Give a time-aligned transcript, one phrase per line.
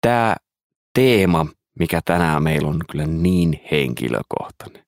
[0.00, 0.36] tämä
[0.94, 1.46] teema,
[1.78, 4.82] mikä tänään meillä on kyllä niin henkilökohtainen.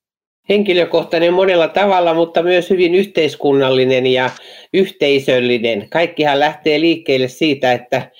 [0.49, 4.31] Henkilökohtainen monella tavalla, mutta myös hyvin yhteiskunnallinen ja
[4.73, 5.89] yhteisöllinen.
[5.91, 8.11] Kaikkihan lähtee liikkeelle siitä, että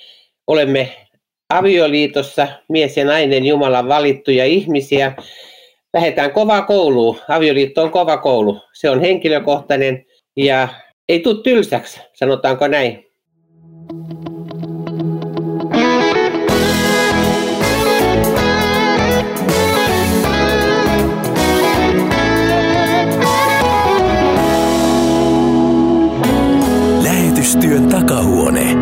[0.47, 0.89] olemme
[1.49, 5.13] avioliitossa, mies ja nainen, Jumalan valittuja ihmisiä.
[5.93, 7.19] Lähdetään kovaa kouluun.
[7.29, 8.61] Avioliitto on kova koulu.
[8.73, 10.05] Se on henkilökohtainen
[10.37, 10.67] ja
[11.09, 13.05] ei tule tylsäksi, sanotaanko näin.
[28.13, 28.75] Takahuone.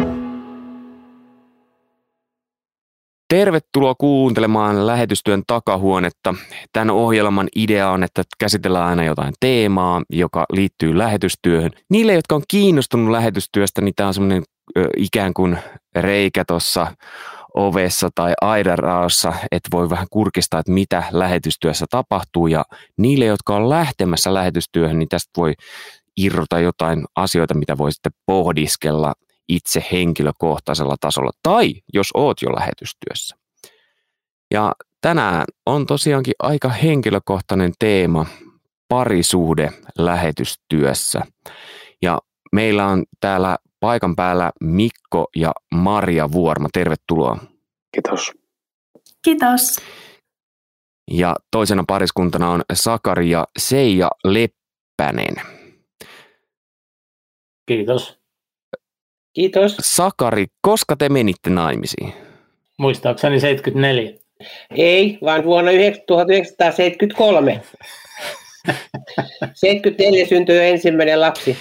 [3.29, 6.35] Tervetuloa kuuntelemaan lähetystyön takahuonetta.
[6.73, 11.71] Tämän ohjelman idea on, että käsitellään aina jotain teemaa, joka liittyy lähetystyöhön.
[11.89, 14.43] Niille, jotka on kiinnostunut lähetystyöstä, niin tämä on semmoinen
[14.97, 15.57] ikään kuin
[15.95, 16.87] reikä tuossa
[17.55, 22.47] ovessa tai aidaraossa, että voi vähän kurkistaa, että mitä lähetystyössä tapahtuu.
[22.47, 22.63] Ja
[22.97, 25.53] niille, jotka on lähtemässä lähetystyöhön, niin tästä voi
[26.17, 29.13] irrota jotain asioita, mitä voi sitten pohdiskella
[29.49, 33.35] itse henkilökohtaisella tasolla, tai jos oot jo lähetystyössä.
[34.53, 38.25] Ja tänään on tosiaankin aika henkilökohtainen teema,
[38.87, 41.21] parisuhde lähetystyössä.
[42.01, 42.19] Ja
[42.51, 46.67] meillä on täällä paikan päällä Mikko ja Maria Vuorma.
[46.73, 47.37] Tervetuloa.
[47.93, 48.31] Kiitos.
[49.21, 49.77] Kiitos.
[51.11, 55.60] Ja toisena pariskuntana on Sakari ja Seija Leppänen.
[57.71, 58.19] Kiitos.
[59.33, 59.77] Kiitos.
[59.81, 62.13] Sakari, koska te menitte naimisiin?
[62.79, 64.13] Muistaakseni 74.
[64.75, 65.71] Ei, vaan vuonna
[66.07, 67.61] 1973.
[69.53, 71.57] 74 syntyi jo ensimmäinen lapsi.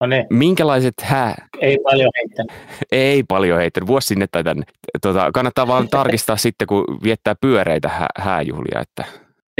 [0.00, 0.26] No niin.
[0.30, 1.48] Minkälaiset hää?
[1.60, 2.52] Ei paljon heittänyt.
[2.92, 3.86] Ei paljon heittänyt.
[3.86, 4.64] Vuosi sinne tai tänne.
[5.02, 8.80] Tota, kannattaa vaan tarkistaa sitten, kun viettää pyöreitä hää, hääjuhlia.
[8.80, 9.04] Että...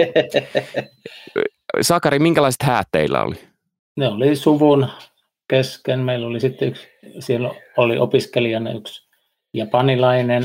[1.80, 3.36] Sakari, minkälaiset häät teillä oli?
[3.96, 4.88] Ne oli suvun
[5.48, 6.00] kesken.
[6.00, 6.88] Meillä oli sitten yksi,
[7.18, 9.08] siellä oli opiskelijana yksi
[9.54, 10.44] japanilainen.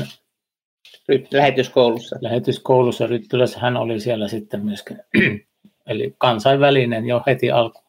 [1.32, 2.16] Lähetyskoulussa.
[2.20, 4.98] Lähetyskoulussa Ryttylässä hän oli siellä sitten myöskin.
[5.90, 7.80] Eli kansainvälinen jo heti alku.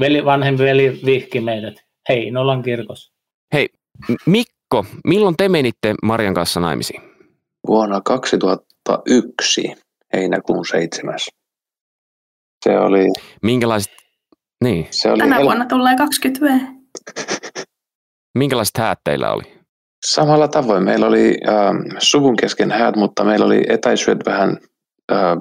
[0.00, 1.74] Veli, vanhempi veli vihki meidät
[2.08, 3.12] Heinolan kirkossa.
[3.52, 3.68] Hei,
[4.26, 7.02] Mikko, milloin te menitte Marian kanssa naimisiin?
[7.66, 9.74] Vuonna 2001,
[10.12, 11.14] heinäkuun 7.
[12.64, 13.06] Se oli...
[13.42, 13.92] Minkälaiset
[14.64, 14.86] niin.
[14.90, 15.44] Se oli Tänä hel...
[15.44, 16.60] vuonna tulee 20 V.
[18.34, 19.42] Minkälaiset häät teillä oli?
[20.06, 20.82] Samalla tavoin.
[20.82, 21.54] Meillä oli äh,
[21.98, 24.58] suvun kesken häät, mutta meillä oli etäisyydet vähän
[25.12, 25.36] äh,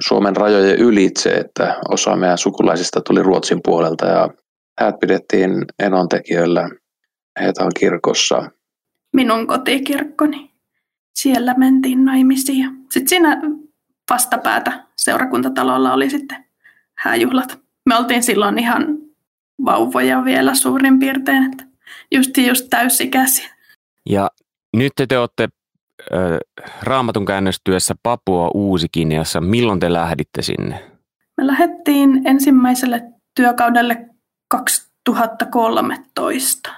[0.00, 4.28] Suomen rajojen ylitse, että osa meidän sukulaisista tuli Ruotsin puolelta ja
[4.80, 6.70] häät pidettiin enontekijöillä
[7.40, 8.50] Heetan kirkossa.
[9.12, 10.50] Minun kotikirkkoni.
[11.18, 12.70] Siellä mentiin naimisiin.
[12.90, 13.40] Sitten siinä
[14.10, 16.44] vastapäätä seurakuntatalolla oli sitten
[16.98, 18.86] hääjuhlat me oltiin silloin ihan
[19.64, 21.64] vauvoja vielä suurin piirtein, että
[22.14, 23.50] just, just täysikäisiä.
[24.08, 24.30] Ja
[24.76, 25.48] nyt te, te olette
[26.12, 26.18] äh,
[26.82, 29.40] raamatun käännöstyössä Papua Uusikineassa.
[29.40, 30.90] Milloin te lähditte sinne?
[31.36, 33.02] Me lähdettiin ensimmäiselle
[33.34, 34.08] työkaudelle
[34.48, 36.72] 2013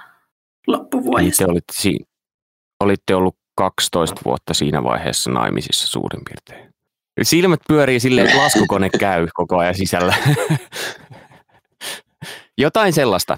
[0.67, 1.43] loppuvuodesta.
[1.43, 1.73] Eli te olitte,
[2.79, 6.70] olitte ollut 12 vuotta siinä vaiheessa naimisissa suurin piirtein.
[7.25, 10.15] Silmät pyörii silleen, että laskukone käy koko ajan sisällä.
[12.57, 13.37] Jotain sellaista.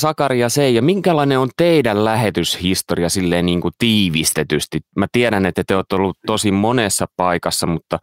[0.00, 4.80] Sakari ja Seija, minkälainen on teidän lähetyshistoria silleen niin kuin tiivistetysti?
[4.96, 7.98] Mä tiedän, että te olette ollut tosi monessa paikassa, mutta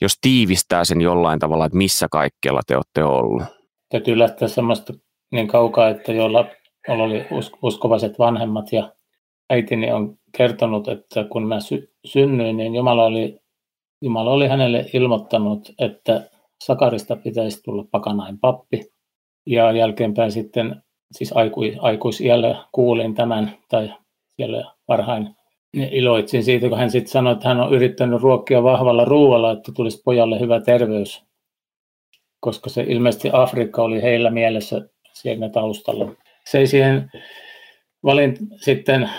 [0.00, 3.42] jos tiivistää sen jollain tavalla, että missä kaikkialla te olette ollut?
[3.88, 4.92] Täytyy lähteä semmoista
[5.32, 6.46] niin kaukaa, että jolla
[6.88, 7.26] oli
[7.62, 8.92] uskovaiset vanhemmat ja
[9.50, 13.38] äitini on kertonut, että kun mä sy- synnyin, niin Jumala oli
[14.04, 16.30] Jumala oli hänelle ilmoittanut, että
[16.64, 18.86] Sakarista pitäisi tulla pakanain pappi.
[19.46, 20.82] Ja jälkeenpäin sitten,
[21.12, 23.94] siis aiku, aikuisiällä kuulin tämän, tai
[24.36, 25.36] siellä varhain
[25.74, 30.02] iloitsin siitä, kun hän sitten sanoi, että hän on yrittänyt ruokkia vahvalla ruoalla, että tulisi
[30.04, 31.24] pojalle hyvä terveys.
[32.40, 36.12] Koska se ilmeisesti Afrikka oli heillä mielessä siellä taustalla.
[36.46, 37.10] Se ei siihen
[38.04, 39.10] valin sitten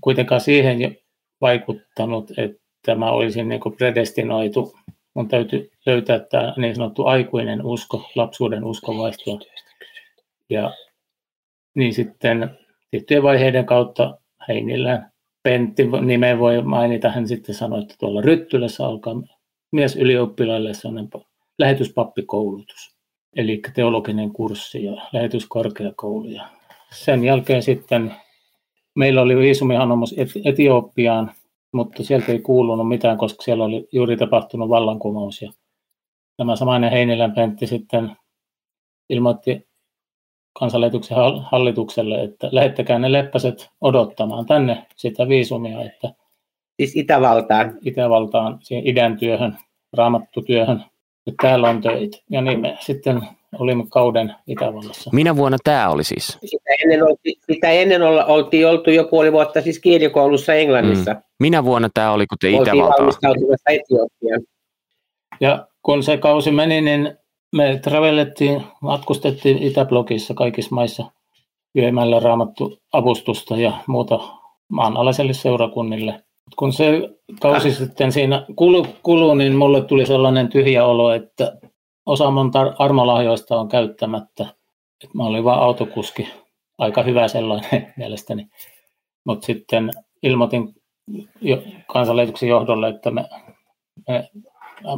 [0.00, 0.96] kuitenkaan siihen
[1.40, 4.74] vaikuttanut, että tämä olisi niin kuin predestinoitu.
[5.14, 9.38] Mun täytyy löytää tämä niin sanottu aikuinen usko, lapsuuden uskovaihto.
[10.50, 10.72] Ja
[11.74, 12.58] niin sitten
[12.90, 19.22] tiettyjen vaiheiden kautta Heinillään Pentti nimen voi mainita, hän sitten sanoi, että tuolla Ryttylässä alkaa
[19.72, 21.10] mies ylioppilaille sellainen
[21.58, 22.96] lähetyspappikoulutus,
[23.36, 26.28] eli teologinen kurssi ja lähetyskorkeakoulu.
[26.28, 26.48] Ja
[26.90, 28.14] sen jälkeen sitten
[28.94, 30.14] meillä oli viisumihanomus
[30.44, 31.32] Etiopiaan
[31.72, 35.42] mutta sieltä ei kuulunut mitään, koska siellä oli juuri tapahtunut vallankumous.
[35.42, 35.52] Ja
[36.36, 38.16] tämä samainen Heinilän Pentti sitten
[39.08, 39.68] ilmoitti
[40.58, 46.14] kansanlähetyksen hallitukselle, että lähettäkää ne leppäset odottamaan tänne sitä viisumia, että
[46.80, 47.78] Siis Itävaltaan.
[47.84, 49.58] Itävaltaan, siihen idän työhön,
[49.92, 50.84] raamattutyöhön.
[51.26, 52.18] Että täällä on töitä.
[52.30, 53.22] Ja niin me sitten
[53.58, 55.10] olimme kauden Itävallassa.
[55.12, 56.38] Minä vuonna tämä oli siis?
[56.44, 61.12] Sitä ennen, olti, sitä ennen olla, oltiin oltu jo puoli vuotta siis kielikoulussa Englannissa.
[61.12, 61.20] Mm.
[61.40, 62.48] Minä vuonna tämä oli, kun te?
[62.48, 62.92] Etiopiaan.
[65.40, 67.14] Ja kun se kausi meni, niin
[67.56, 71.04] me travellettiin, matkustettiin Itäblogissa kaikissa maissa
[71.74, 74.18] viemällä raamattu avustusta ja muuta
[74.68, 76.22] maanalaiselle seurakunnille.
[76.56, 77.08] Kun se
[77.40, 81.56] kausi sitten siinä kulu, kulu, niin mulle tuli sellainen tyhjä olo, että
[82.08, 84.46] osa mun armolahjoista on käyttämättä.
[85.04, 86.28] Et mä olin vain autokuski,
[86.78, 88.48] aika hyvä sellainen mielestäni.
[89.24, 89.90] Mutta sitten
[90.22, 90.74] ilmoitin
[91.40, 93.24] jo, kansanleituksen johdolle, että me,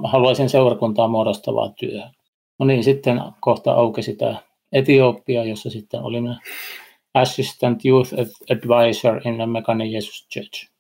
[0.03, 2.11] me haluaisin seurakuntaa muodostavaa työtä.
[2.59, 4.37] No niin, sitten kohta aukesi tämä
[4.73, 6.37] Etiopia, jossa sitten olimme
[7.15, 8.15] Assistant Youth
[8.51, 10.71] Advisor in the Mekane Jesus Church.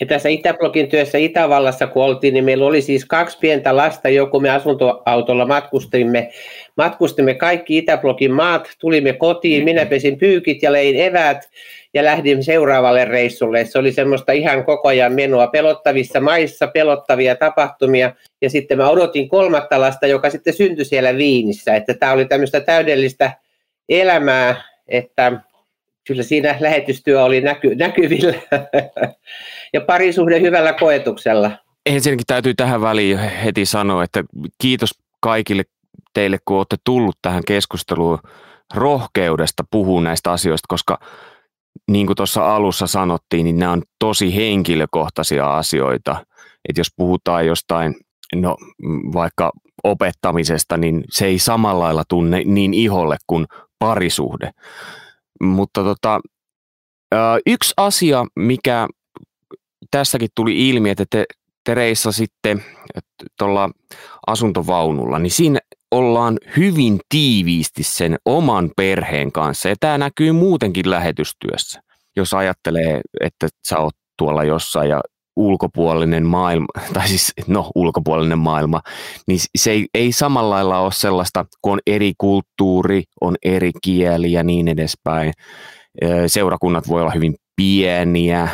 [0.00, 4.40] Ja tässä Itäblogin työssä Itävallassa, kun oltiin, niin meillä oli siis kaksi pientä lasta, joku
[4.40, 6.30] me asuntoautolla matkustimme.
[6.76, 11.50] Matkustimme kaikki Itäblogin maat, tulimme kotiin, minä pesin pyykit ja lein eväät
[11.94, 13.64] ja lähdin seuraavalle reissulle.
[13.64, 18.12] Se oli semmoista ihan koko ajan menoa pelottavissa maissa, pelottavia tapahtumia.
[18.42, 21.74] Ja sitten mä odotin kolmatta lasta, joka sitten syntyi siellä Viinissä.
[21.74, 23.32] Että tämä oli tämmöistä täydellistä
[23.88, 25.32] elämää, että
[26.06, 28.34] kyllä siinä lähetystyö oli näky, näkyvillä
[29.72, 31.50] ja parisuhde hyvällä koetuksella.
[31.86, 34.24] Ensinnäkin täytyy tähän väliin heti sanoa, että
[34.60, 34.90] kiitos
[35.20, 35.62] kaikille
[36.14, 38.18] teille, kun olette tullut tähän keskusteluun
[38.74, 40.98] rohkeudesta puhua näistä asioista, koska
[41.90, 46.26] niin kuin tuossa alussa sanottiin, niin nämä on tosi henkilökohtaisia asioita.
[46.68, 47.94] Että jos puhutaan jostain,
[48.34, 48.56] no
[49.12, 49.52] vaikka
[49.84, 53.46] opettamisesta, niin se ei samalla lailla tunne niin iholle kuin
[53.78, 54.50] parisuhde.
[55.42, 56.20] Mutta tota,
[57.46, 58.88] yksi asia, mikä
[59.90, 61.24] tässäkin tuli ilmi, että te,
[61.64, 62.56] te reissasitte
[63.38, 63.70] tuolla
[64.26, 65.58] asuntovaunulla, niin siinä
[65.90, 69.68] ollaan hyvin tiiviisti sen oman perheen kanssa.
[69.68, 71.80] Ja tämä näkyy muutenkin lähetystyössä.
[72.16, 75.00] Jos ajattelee, että sä oot tuolla jossain ja
[75.36, 78.80] ulkopuolinen maailma, tai siis no ulkopuolinen maailma,
[79.26, 84.32] niin se ei, ei samalla lailla ole sellaista, kun on eri kulttuuri, on eri kieli
[84.32, 85.32] ja niin edespäin.
[86.26, 88.48] Seurakunnat voi olla hyvin pieniä,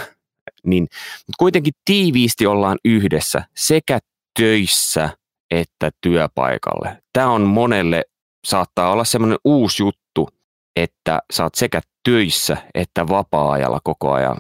[0.66, 0.82] niin,
[1.12, 3.98] mutta kuitenkin tiiviisti ollaan yhdessä sekä
[4.38, 5.10] töissä
[5.50, 7.02] että työpaikalle.
[7.12, 8.04] Tämä on monelle,
[8.46, 10.28] saattaa olla semmoinen uusi juttu,
[10.76, 14.36] että oot sekä töissä että vapaa-ajalla koko ajan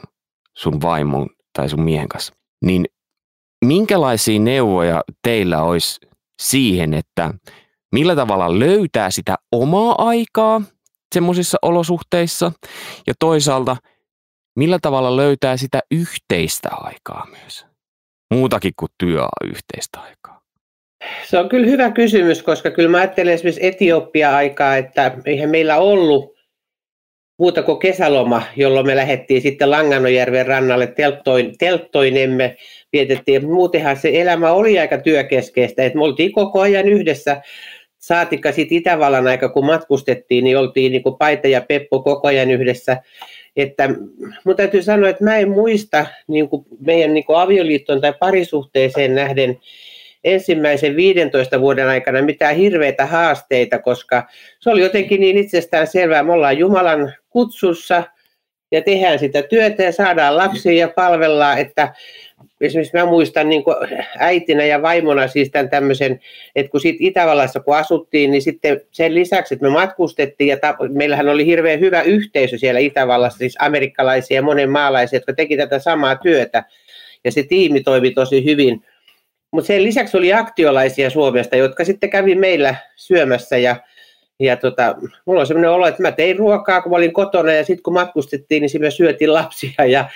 [0.56, 2.34] sun vaimon tai sun miehen kanssa.
[2.64, 2.84] Niin
[3.64, 6.00] minkälaisia neuvoja teillä olisi
[6.42, 7.34] siihen, että
[7.92, 10.62] millä tavalla löytää sitä omaa aikaa
[11.14, 12.52] semmoisissa olosuhteissa
[13.06, 13.76] ja toisaalta
[14.56, 17.66] millä tavalla löytää sitä yhteistä aikaa myös?
[18.34, 20.42] Muutakin kuin työyhteistä aikaa.
[21.26, 26.32] Se on kyllä hyvä kysymys, koska kyllä mä ajattelen esimerkiksi Etiopia-aikaa, että eihän meillä ollut
[27.38, 32.56] muuta kuin kesäloma, jolloin me lähdettiin sitten Langanojärven rannalle telttoin, telttoinemme,
[32.92, 33.46] vietettiin.
[33.46, 37.42] Muutenhan se elämä oli aika työkeskeistä, että me oltiin koko ajan yhdessä.
[37.98, 42.50] Saatikka sitten Itävallan aika, kun matkustettiin, niin oltiin niin kuin Paita ja Peppo koko ajan
[42.50, 42.96] yhdessä.
[43.56, 43.88] Että
[44.44, 49.14] mun täytyy sanoa, että mä en muista niin kuin meidän niin kuin avioliittoon tai parisuhteeseen
[49.14, 49.60] nähden
[50.24, 54.28] ensimmäisen 15 vuoden aikana mitään hirveitä haasteita, koska
[54.60, 56.22] se oli jotenkin niin itsestään selvää.
[56.22, 58.02] Me ollaan Jumalan kutsussa
[58.72, 61.94] ja tehdään sitä työtä ja saadaan lapsia ja palvellaan, että
[62.66, 63.76] esimerkiksi mä muistan niin kuin
[64.18, 66.20] äitinä ja vaimona siis tämän tämmöisen,
[66.56, 70.76] että kun sitten Itävallassa kun asuttiin, niin sitten sen lisäksi, että me matkustettiin ja ta-
[70.92, 75.78] meillähän oli hirveän hyvä yhteisö siellä Itävallassa, siis amerikkalaisia ja monen maalaisia, jotka teki tätä
[75.78, 76.64] samaa työtä
[77.24, 78.84] ja se tiimi toimi tosi hyvin.
[79.50, 83.76] Mutta sen lisäksi oli aktiolaisia Suomesta, jotka sitten kävi meillä syömässä ja
[84.40, 87.64] ja tota, mulla on sellainen olo, että mä tein ruokaa, kun mä olin kotona ja
[87.64, 89.84] sitten kun matkustettiin, niin siinä syötiin lapsia.
[89.86, 90.08] Ja,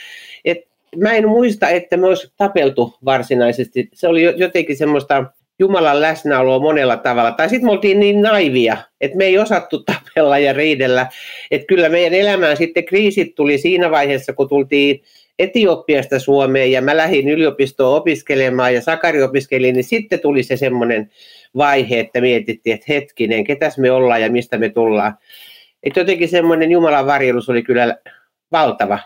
[0.44, 0.58] et,
[0.96, 3.88] mä en muista, että me olisi tapeltu varsinaisesti.
[3.94, 5.24] Se oli jotenkin semmoista
[5.58, 7.32] Jumalan läsnäoloa monella tavalla.
[7.32, 11.06] Tai sitten me oltiin niin naivia, että me ei osattu tapella ja riidellä.
[11.50, 15.02] Että kyllä meidän elämään sitten kriisit tuli siinä vaiheessa, kun tultiin
[15.38, 21.10] Etiopiasta Suomeen ja mä lähdin yliopistoon opiskelemaan ja Sakari opiskeli, niin sitten tuli se semmoinen
[21.56, 25.14] vaihe, että mietittiin, että hetkinen, ketäs me ollaan ja mistä me tullaan.
[25.82, 27.96] Että jotenkin semmoinen Jumalan varjelus oli kyllä
[28.52, 28.98] valtava.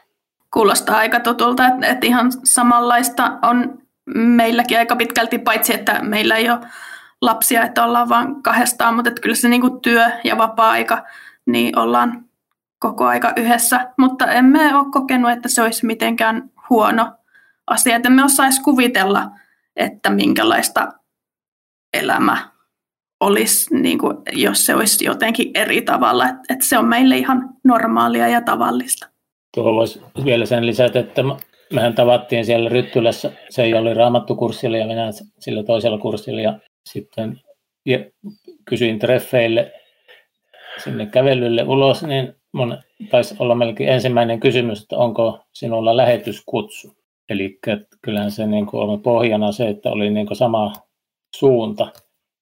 [0.54, 3.82] Kuulostaa aika tutulta, että, että ihan samanlaista on
[4.14, 6.60] meilläkin aika pitkälti, paitsi että meillä ei ole
[7.20, 11.04] lapsia, että ollaan vain kahdestaan, mutta että kyllä se niin kuin työ ja vapaa-aika,
[11.46, 12.24] niin ollaan
[12.78, 13.88] koko aika yhdessä.
[13.98, 17.12] Mutta emme ole kokenut, että se olisi mitenkään huono
[17.66, 19.30] asia, että emme osaisi kuvitella,
[19.76, 20.92] että minkälaista
[21.92, 22.50] elämä
[23.20, 26.28] olisi, niin kuin, jos se olisi jotenkin eri tavalla.
[26.28, 29.09] Että, että se on meille ihan normaalia ja tavallista.
[29.54, 31.22] Tuohon voisi vielä sen lisätä, että
[31.72, 37.40] mehän tavattiin siellä Ryttylässä, se oli raamattukurssilla ja minä sillä toisella kurssilla ja sitten
[38.64, 39.72] kysyin treffeille
[40.84, 42.78] sinne kävelylle ulos, niin mun
[43.10, 46.96] taisi olla melkein ensimmäinen kysymys, että onko sinulla lähetyskutsu.
[47.28, 47.58] Eli
[48.02, 50.72] kyllähän se niin kuin on pohjana se, että oli niin kuin sama
[51.36, 51.92] suunta.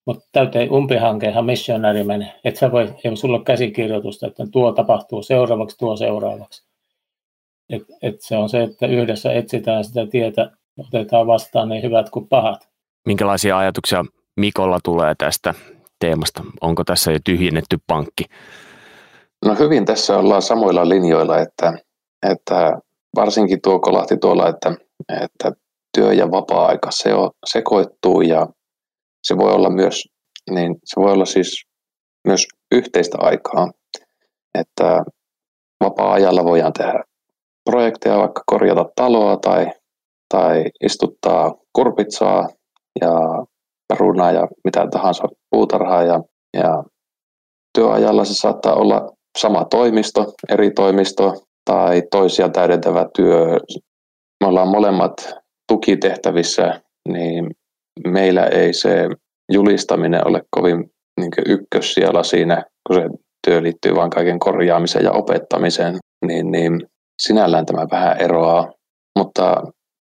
[0.07, 2.33] Mutta täyteen umpihankehan missionäri menee.
[2.45, 6.68] Että sä voi, ei sulla ole käsikirjoitusta, että tuo tapahtuu seuraavaksi, tuo seuraavaksi.
[7.71, 12.29] Et, et se on se, että yhdessä etsitään sitä tietä, otetaan vastaan niin hyvät kuin
[12.29, 12.69] pahat.
[13.07, 14.05] Minkälaisia ajatuksia
[14.39, 15.55] Mikolla tulee tästä
[16.01, 16.43] teemasta?
[16.61, 18.25] Onko tässä jo tyhjennetty pankki?
[19.45, 21.79] No hyvin tässä ollaan samoilla linjoilla, että,
[22.31, 22.79] että
[23.17, 24.75] varsinkin tuo kolahti tuolla, että,
[25.23, 25.53] että
[25.97, 28.47] työ ja vapaa-aika se on, sekoittuu ja
[29.23, 30.09] se voi olla myös,
[30.51, 31.65] niin se voi olla siis
[32.27, 33.71] myös yhteistä aikaa,
[34.59, 35.05] että
[35.85, 37.05] vapaa-ajalla voidaan tehdä
[37.71, 39.67] projekteja, vaikka korjata taloa tai,
[40.35, 42.49] tai istuttaa kurpitsaa
[43.01, 43.13] ja
[43.89, 46.21] perunaa ja mitä tahansa puutarhaa ja,
[46.55, 46.85] ja
[47.79, 51.35] työajalla se saattaa olla sama toimisto, eri toimisto
[51.65, 53.61] tai toisia täydentävä työ.
[54.41, 55.35] Me ollaan molemmat
[55.69, 57.51] tukitehtävissä, niin
[58.07, 59.09] meillä ei se
[59.53, 63.03] julistaminen ole kovin niin ykkös siellä siinä, kun se
[63.47, 68.73] työ liittyy vain kaiken korjaamiseen ja opettamiseen, niin, niin sinällään tämä vähän eroaa,
[69.19, 69.63] mutta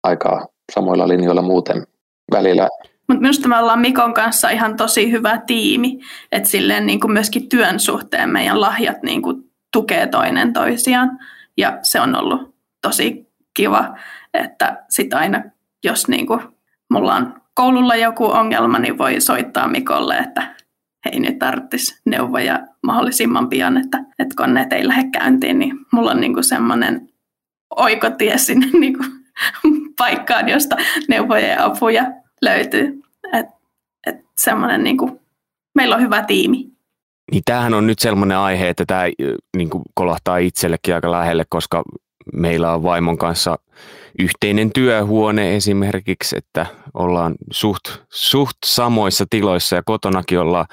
[0.04, 1.84] aika samoilla linjoilla muuten
[2.32, 2.68] välillä.
[3.08, 6.00] Mutta minusta me ollaan Mikon kanssa ihan tosi hyvä tiimi,
[6.32, 9.44] että silleen niin kuin myöskin työn suhteen meidän lahjat niin kuin
[9.74, 11.20] tukee toinen toisiaan.
[11.58, 13.98] Ja se on ollut tosi kiva,
[14.34, 15.44] että sit aina
[15.84, 16.40] jos niin kuin
[16.90, 20.56] mulla on koululla joku ongelma, niin voi soittaa Mikolle, että
[21.06, 26.22] hei nyt tarvitsisi neuvoja mahdollisimman pian, että, että koneet ei lähde käyntiin, niin mulla on
[26.22, 27.10] niin kuin semmoinen
[27.76, 29.10] oikotie sinne niin kuin
[29.98, 30.76] paikkaan, josta
[31.08, 33.02] neuvoja ja apuja löytyy.
[33.34, 33.46] Et,
[34.08, 35.20] et semmoinen, niin kuin,
[35.76, 36.74] meillä on hyvä tiimi.
[37.32, 39.04] Niin tämähän on nyt sellainen aihe, että tämä
[39.58, 41.84] niin kolahtaa itsellekin aika lähelle, koska
[42.34, 43.58] meillä on vaimon kanssa
[44.20, 50.66] yhteinen työhuone esimerkiksi, että ollaan suht, suht samoissa tiloissa ja kotonakin ollaan,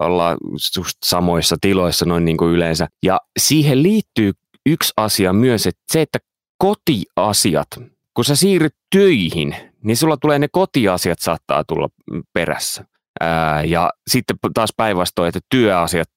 [0.00, 2.88] ollaan suht samoissa tiloissa noin niin kuin yleensä.
[3.02, 4.32] Ja siihen liittyy
[4.66, 6.18] yksi asia myös, että se, että
[6.58, 7.68] kotiasiat,
[8.14, 11.88] kun sä siirryt töihin, niin sulla tulee ne kotiasiat saattaa tulla
[12.32, 12.84] perässä.
[13.20, 16.08] Ää, ja sitten taas päinvastoin, että työasiat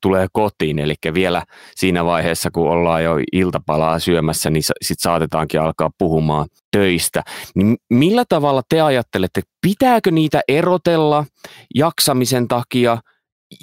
[0.00, 1.42] tulee kotiin, eli vielä
[1.76, 7.22] siinä vaiheessa, kun ollaan jo iltapalaa syömässä, niin sitten saatetaankin alkaa puhumaan töistä.
[7.54, 11.24] Niin millä tavalla te ajattelette, pitääkö niitä erotella
[11.74, 12.98] jaksamisen takia,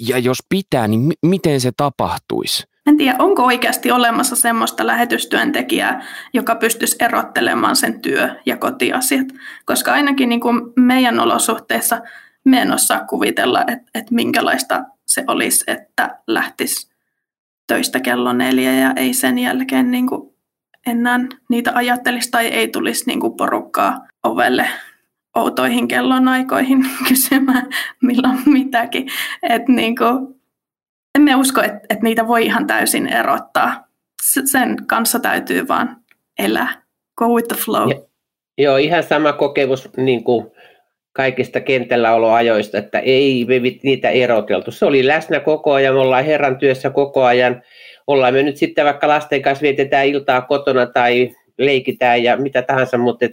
[0.08, 2.64] ja jos pitää, niin m- miten se tapahtuisi?
[2.86, 9.26] En tiedä, onko oikeasti olemassa semmoista lähetystyöntekijää, joka pystyisi erottelemaan sen työ- ja kotiasiat.
[9.64, 12.00] Koska ainakin niin kuin meidän olosuhteissa
[12.44, 14.84] me en osaa kuvitella, että, että minkälaista
[15.16, 16.90] se olisi, että lähtisi
[17.66, 20.34] töistä kello neljä ja ei sen jälkeen niin kuin
[20.86, 24.68] enää niitä ajattelisi tai ei tulisi niin kuin porukkaa ovelle
[25.34, 27.68] outoihin kellonaikoihin kysymään
[28.02, 29.08] milloin mitäkin.
[29.42, 30.40] Et niin kuin,
[31.14, 33.86] emme usko, että, että niitä voi ihan täysin erottaa.
[34.44, 35.96] Sen kanssa täytyy vaan
[36.38, 36.82] elää.
[37.16, 37.90] Go with the flow.
[37.90, 38.00] Ja,
[38.58, 40.46] joo, ihan sama kokemus niin kuin
[41.16, 44.70] kaikista kentälläoloajoista, että ei me niitä eroteltu.
[44.70, 47.62] Se oli läsnä koko ajan, me ollaan Herran työssä koko ajan.
[48.06, 52.98] Ollaan me nyt sitten vaikka lasten kanssa vietetään iltaa kotona tai leikitään ja mitä tahansa,
[52.98, 53.32] mutta et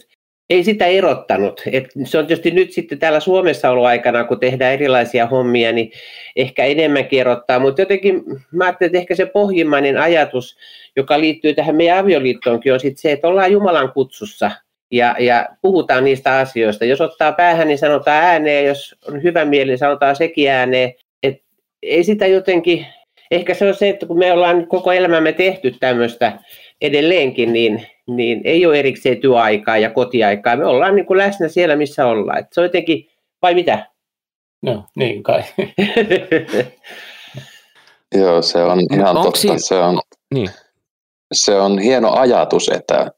[0.50, 1.62] ei sitä erottanut.
[1.72, 5.92] Et se on tietysti nyt sitten täällä Suomessa ollut aikana, kun tehdään erilaisia hommia, niin
[6.36, 7.60] ehkä enemmän erottaa.
[7.60, 10.58] Mutta jotenkin mä ajattelin, että ehkä se pohjimmainen ajatus,
[10.96, 14.52] joka liittyy tähän meidän avioliittoonkin, on sitten se, että ollaan Jumalan kutsussa
[14.94, 16.86] ja, ja puhutaan niistä asioista.
[16.86, 20.94] Jos ottaa päähän, niin sanotaan ääneen, jos on hyvä mieli, niin sanotaan sekin ääneen.
[21.24, 21.42] Et
[21.84, 22.86] ei sitä jotenkin,
[23.32, 26.40] ehkä se on se, että kun me ollaan koko elämämme tehty tämmöistä
[26.82, 30.56] edelleenkin, niin, niin ei ole erikseen työaikaa ja kotiaikaa.
[30.56, 32.40] Me ollaan niin kuin läsnä siellä, missä ollaan.
[32.40, 33.10] Et se on jotenkin,
[33.42, 33.88] vai mitä?
[34.62, 35.44] No, niin kai.
[38.20, 39.40] Joo, se on ihan Onko totta.
[39.40, 40.00] Si- se on,
[40.34, 40.50] niin.
[41.34, 43.12] se on hieno ajatus, että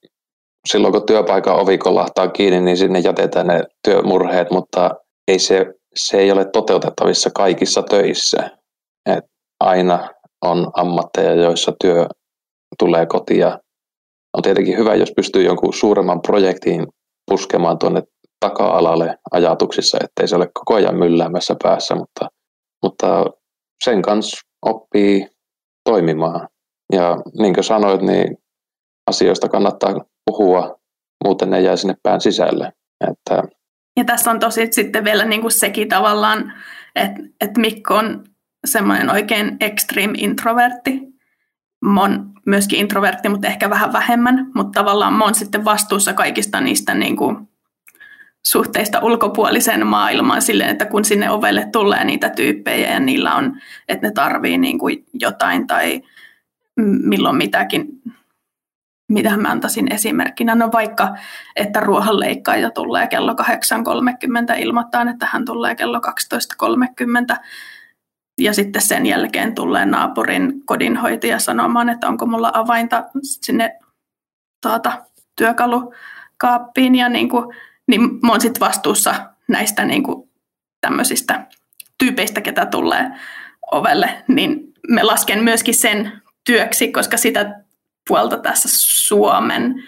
[0.71, 4.91] silloin kun työpaikan ovi kolahtaa kiinni, niin sinne jätetään ne työmurheet, mutta
[5.27, 8.49] ei se, se ei ole toteutettavissa kaikissa töissä.
[9.05, 9.23] Et
[9.59, 10.09] aina
[10.41, 12.07] on ammatteja, joissa työ
[12.79, 13.45] tulee kotiin.
[14.37, 16.87] On tietenkin hyvä, jos pystyy jonkun suuremman projektiin
[17.31, 18.03] puskemaan tuonne
[18.39, 22.27] taka-alalle ajatuksissa, ettei se ole koko ajan mylläämässä päässä, mutta,
[22.83, 23.25] mutta
[23.83, 25.27] sen kanssa oppii
[25.83, 26.47] toimimaan.
[26.93, 28.37] Ja niin kuin sanoit, niin
[29.07, 30.79] asioista kannattaa puhua,
[31.23, 32.73] muuten ne jää sinne pään sisälle.
[33.11, 33.43] Että...
[33.97, 36.53] Ja tässä on tosi sitten vielä niin kuin sekin tavallaan,
[36.95, 38.23] että, että Mikko on
[38.65, 41.01] semmoinen oikein extreme introvertti.
[41.85, 46.61] Mä oon myöskin introvertti, mutta ehkä vähän vähemmän, mutta tavallaan mä oon sitten vastuussa kaikista
[46.61, 47.49] niistä niin kuin
[48.47, 54.07] suhteista ulkopuoliseen maailmaan silleen, että kun sinne ovelle tulee niitä tyyppejä ja niillä on, että
[54.07, 56.01] ne tarvii niin kuin jotain tai
[57.03, 57.85] milloin mitäkin,
[59.09, 60.55] mitä mä antaisin esimerkkinä.
[60.55, 61.15] No vaikka,
[61.55, 66.01] että ruohonleikkaaja tulee kello 8.30, ilmoittaa, että hän tulee kello
[67.33, 67.37] 12.30
[68.37, 73.79] ja sitten sen jälkeen tulee naapurin kodinhoitaja sanomaan, että onko mulla avainta sinne
[74.61, 77.55] tuota, työkalukaappiin ja niin kuin,
[77.87, 79.15] niin mä oon sitten vastuussa
[79.47, 80.29] näistä niin kuin
[80.81, 81.47] tämmöisistä
[81.97, 83.11] tyypeistä, ketä tulee
[83.71, 87.64] ovelle, niin me lasken myöskin sen työksi, koska sitä
[88.07, 89.83] puolta tässä Suomen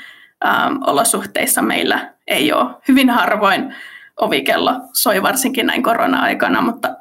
[0.46, 3.76] ähm, olosuhteissa meillä ei ole hyvin harvoin
[4.18, 6.96] ovikello soi varsinkin näin korona-aikana, mutta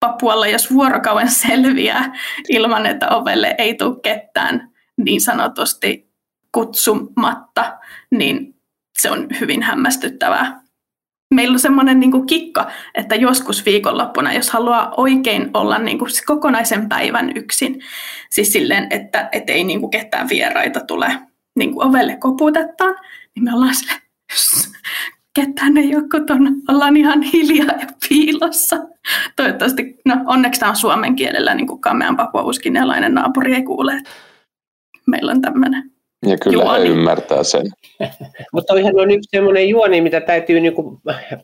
[0.00, 2.12] Papualla, jos vuorokauden selviää
[2.48, 6.10] ilman, että ovelle ei tule ketään niin sanotusti
[6.52, 7.78] kutsumatta,
[8.10, 8.54] niin
[8.98, 10.60] se on hyvin hämmästyttävää.
[11.34, 16.88] Meillä on semmoinen niin kikka, että joskus viikonloppuna, jos haluaa oikein olla niin kuin kokonaisen
[16.88, 17.82] päivän yksin,
[18.30, 21.18] siis silleen, että et ei niin kuin ketään vieraita tule
[21.58, 22.94] niin kuin ovelle koputetaan,
[23.34, 23.92] niin me ollaan sille,
[25.34, 28.76] ketään ei ole kotona, ollaan ihan hiljaa ja piilossa.
[29.36, 34.02] Toivottavasti, no onneksi tämä on suomen kielellä, niin kuin kamean papuuskinelainen naapuri ei kuule,
[35.06, 36.82] meillä on tämmöinen ja kyllä juoni.
[36.82, 37.66] he ymmärtää sen.
[38.52, 40.74] Mutta toihan on yksi sellainen juoni, mitä täytyy niin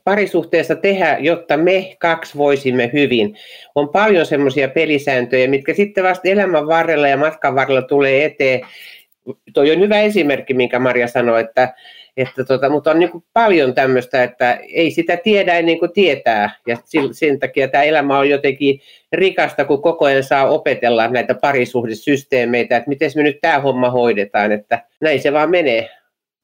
[0.05, 3.37] parisuhteessa tehdä, jotta me kaksi voisimme hyvin.
[3.75, 8.61] On paljon semmoisia pelisääntöjä, mitkä sitten vasta elämän varrella ja matkan varrella tulee eteen.
[9.55, 11.75] Tuo on hyvä esimerkki, minkä Maria sanoi, että
[12.17, 16.51] että tota, mutta on niin kuin paljon tämmöistä, että ei sitä tiedä ennen kuin tietää.
[16.67, 16.77] Ja
[17.13, 18.81] sen takia tämä elämä on jotenkin
[19.13, 24.53] rikasta, kun koko ajan saa opetella näitä parisuhdesysteemeitä, että miten me nyt tämä homma hoidetaan,
[24.53, 25.91] että näin se vaan menee.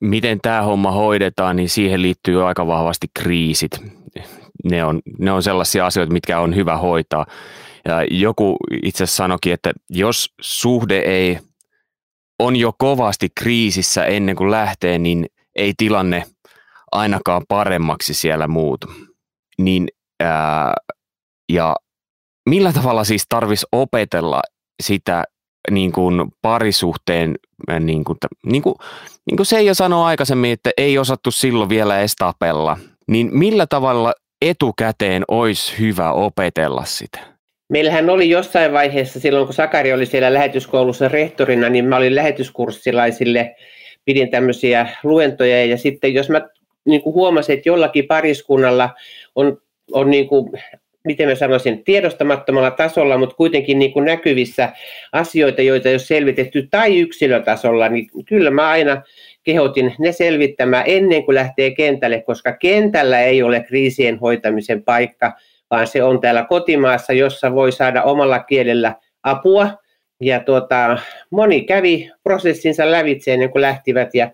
[0.00, 3.70] Miten tämä homma hoidetaan, niin siihen liittyy aika vahvasti kriisit.
[4.64, 7.26] Ne on, ne on sellaisia asioita, mitkä on hyvä hoitaa.
[7.84, 11.38] Ja joku itse sanoikin, että jos suhde ei
[12.38, 15.26] on jo kovasti kriisissä ennen kuin lähtee, niin
[15.56, 16.24] ei tilanne
[16.92, 18.86] ainakaan paremmaksi siellä muutu.
[19.58, 19.88] Niin,
[20.20, 20.74] ää,
[21.52, 21.76] ja
[22.48, 24.42] millä tavalla siis tarvitsisi opetella
[24.82, 25.24] sitä
[25.70, 27.36] niin kuin parisuhteen,
[27.80, 28.74] niin kuin, niin kuin,
[29.26, 34.12] niin kuin se jo sanoi aikaisemmin, että ei osattu silloin vielä estapella, niin millä tavalla
[34.42, 37.18] etukäteen olisi hyvä opetella sitä?
[37.68, 43.56] Meillähän oli jossain vaiheessa silloin, kun Sakari oli siellä lähetyskoulussa rehtorina, niin mä olin lähetyskurssilaisille
[44.04, 45.64] pidin tämmöisiä luentoja.
[45.64, 46.48] Ja sitten jos mä
[46.84, 48.90] niin kuin huomasin, että jollakin pariskunnalla
[49.34, 49.58] on,
[49.92, 50.52] on niin kuin,
[51.04, 54.72] miten mä sanoisin, tiedostamattomalla tasolla, mutta kuitenkin niin kuin näkyvissä
[55.12, 59.02] asioita, joita ei ole selvitetty, tai yksilötasolla, niin kyllä mä aina
[59.42, 65.32] kehotin ne selvittämään ennen kuin lähtee kentälle, koska kentällä ei ole kriisien hoitamisen paikka,
[65.70, 69.70] vaan se on täällä kotimaassa, jossa voi saada omalla kielellä apua,
[70.20, 70.98] ja tuota,
[71.30, 74.30] moni kävi prosessinsa lävitse ennen kuin lähtivät ja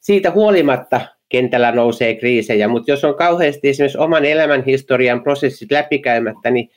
[0.00, 6.50] siitä huolimatta kentällä nousee kriisejä, mutta jos on kauheasti esimerkiksi oman elämän historian prosessit läpikäymättä,
[6.50, 6.70] niin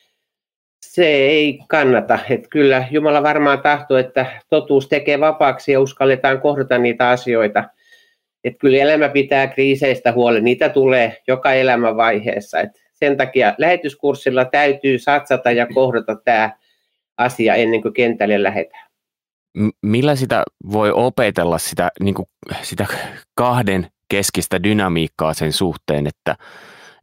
[0.85, 2.19] se ei kannata.
[2.29, 7.63] Että kyllä Jumala varmaan tahtoo, että totuus tekee vapaaksi ja uskalletaan kohdata niitä asioita.
[8.43, 12.59] Että kyllä elämä pitää kriiseistä huolen, niitä tulee joka elämän vaiheessa.
[12.59, 16.51] Et sen takia lähetyskurssilla täytyy satsata ja kohdata tämä
[17.21, 18.87] asia ennen kuin kentälle lähdetään.
[19.81, 22.25] Millä sitä voi opetella sitä, niin kuin,
[22.61, 22.85] sitä
[23.35, 26.35] kahden keskistä dynamiikkaa sen suhteen, että,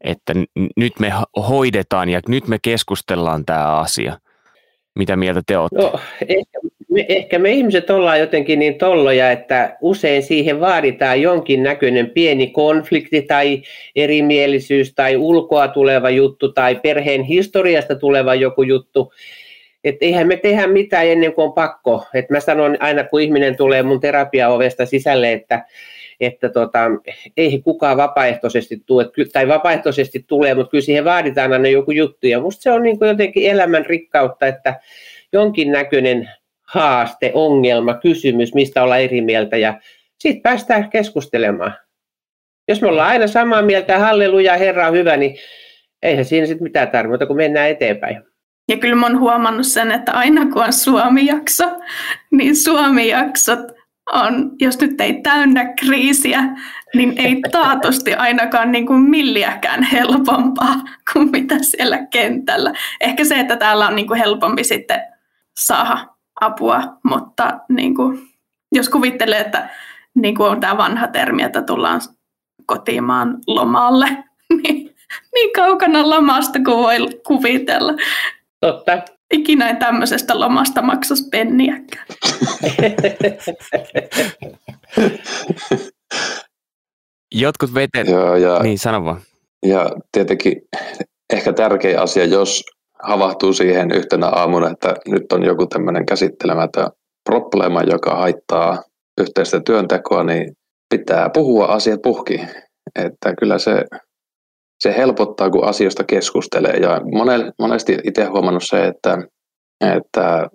[0.04, 0.32] että
[0.76, 1.12] nyt me
[1.48, 4.18] hoidetaan ja nyt me keskustellaan tämä asia?
[4.98, 5.82] Mitä mieltä te olette?
[5.82, 6.58] No, ehkä,
[6.90, 12.46] me, ehkä me ihmiset ollaan jotenkin niin tolloja, että usein siihen vaaditaan jonkin näköinen pieni
[12.46, 13.62] konflikti tai
[13.96, 19.12] erimielisyys tai ulkoa tuleva juttu tai perheen historiasta tuleva joku juttu
[19.88, 22.06] että eihän me tehdä mitään ennen kuin on pakko.
[22.14, 25.64] Et mä sanon aina, kun ihminen tulee mun terapiaovesta sisälle, että,
[26.20, 26.90] että tota,
[27.36, 32.26] ei kukaan vapaaehtoisesti tule, tai vapaaehtoisesti tulee, mutta kyllä siihen vaaditaan aina joku juttu.
[32.26, 34.80] Ja musta se on niin kuin jotenkin elämän rikkautta, että
[35.32, 36.30] jonkinnäköinen
[36.62, 39.80] haaste, ongelma, kysymys, mistä olla eri mieltä ja
[40.18, 41.74] sitten päästään keskustelemaan.
[42.68, 45.36] Jos me ollaan aina samaa mieltä, halleluja, Herra on hyvä, niin
[46.02, 48.22] eihän siinä sitten mitään tarvita, kun mennään eteenpäin.
[48.68, 51.64] Ja kyllä mä oon huomannut sen, että aina kun on Suomi-jakso,
[52.30, 53.60] niin Suomi-jaksot
[54.12, 56.42] on, jos nyt ei täynnä kriisiä,
[56.94, 60.74] niin ei taatusti ainakaan niin kuin milliäkään helpompaa
[61.12, 62.72] kuin mitä siellä kentällä.
[63.00, 65.00] Ehkä se, että täällä on niin kuin helpompi sitten
[65.58, 66.06] saada
[66.40, 68.18] apua, mutta niin kuin,
[68.72, 69.68] jos kuvittelee, että
[70.14, 72.00] niin kuin on tämä vanha termi, että tullaan
[72.66, 74.06] kotimaan lomalle,
[74.62, 74.94] niin,
[75.34, 77.92] niin kaukana lomasta kuin voi kuvitella.
[78.60, 79.02] Totta.
[79.34, 82.06] Ikinä ei tämmöisestä lomasta maksas penniäkään.
[87.34, 88.08] Jotkut vetet...
[88.08, 89.20] Joo, ja, Niin, sano vaan.
[89.66, 90.62] ja tietenkin
[91.32, 92.62] ehkä tärkeä asia, jos
[93.02, 96.88] havahtuu siihen yhtenä aamuna, että nyt on joku tämmöinen käsittelemätön
[97.24, 98.82] probleema, joka haittaa
[99.20, 100.52] yhteistä työntekoa, niin
[100.90, 102.40] pitää puhua asiat puhki.
[102.94, 103.84] Että kyllä se,
[104.80, 106.76] se helpottaa, kun asioista keskustelee.
[106.76, 107.00] Ja
[107.58, 109.18] monesti itse huomannut se, että,
[109.94, 110.48] että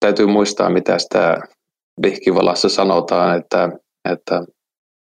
[0.00, 1.40] täytyy muistaa, mitä sitä
[2.02, 3.68] vihkivalassa sanotaan, että,
[4.12, 4.42] että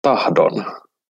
[0.02, 0.66] tahdon.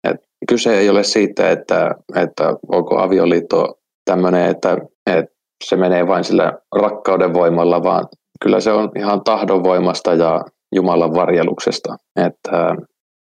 [0.04, 0.16] Et
[0.48, 6.52] kyse ei ole siitä, että, että onko avioliitto tämmöinen, että, että se menee vain sillä
[6.76, 8.06] rakkauden voimalla, vaan
[8.40, 11.96] kyllä se on ihan tahdonvoimasta ja Jumalan varjeluksesta.
[12.26, 12.76] Että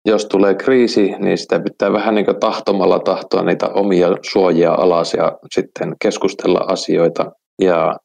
[0.05, 5.37] jos tulee kriisi, niin sitä pitää vähän niin tahtomalla tahtoa niitä omia suojia alas ja
[5.51, 7.31] sitten keskustella asioita.
[7.61, 7.95] Ja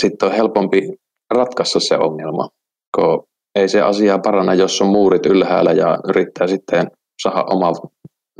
[0.00, 0.92] sitten on helpompi
[1.30, 2.48] ratkaista se ongelma,
[2.94, 6.90] kun ei se asia parana, jos on muurit ylhäällä ja yrittää sitten
[7.22, 7.72] saada oma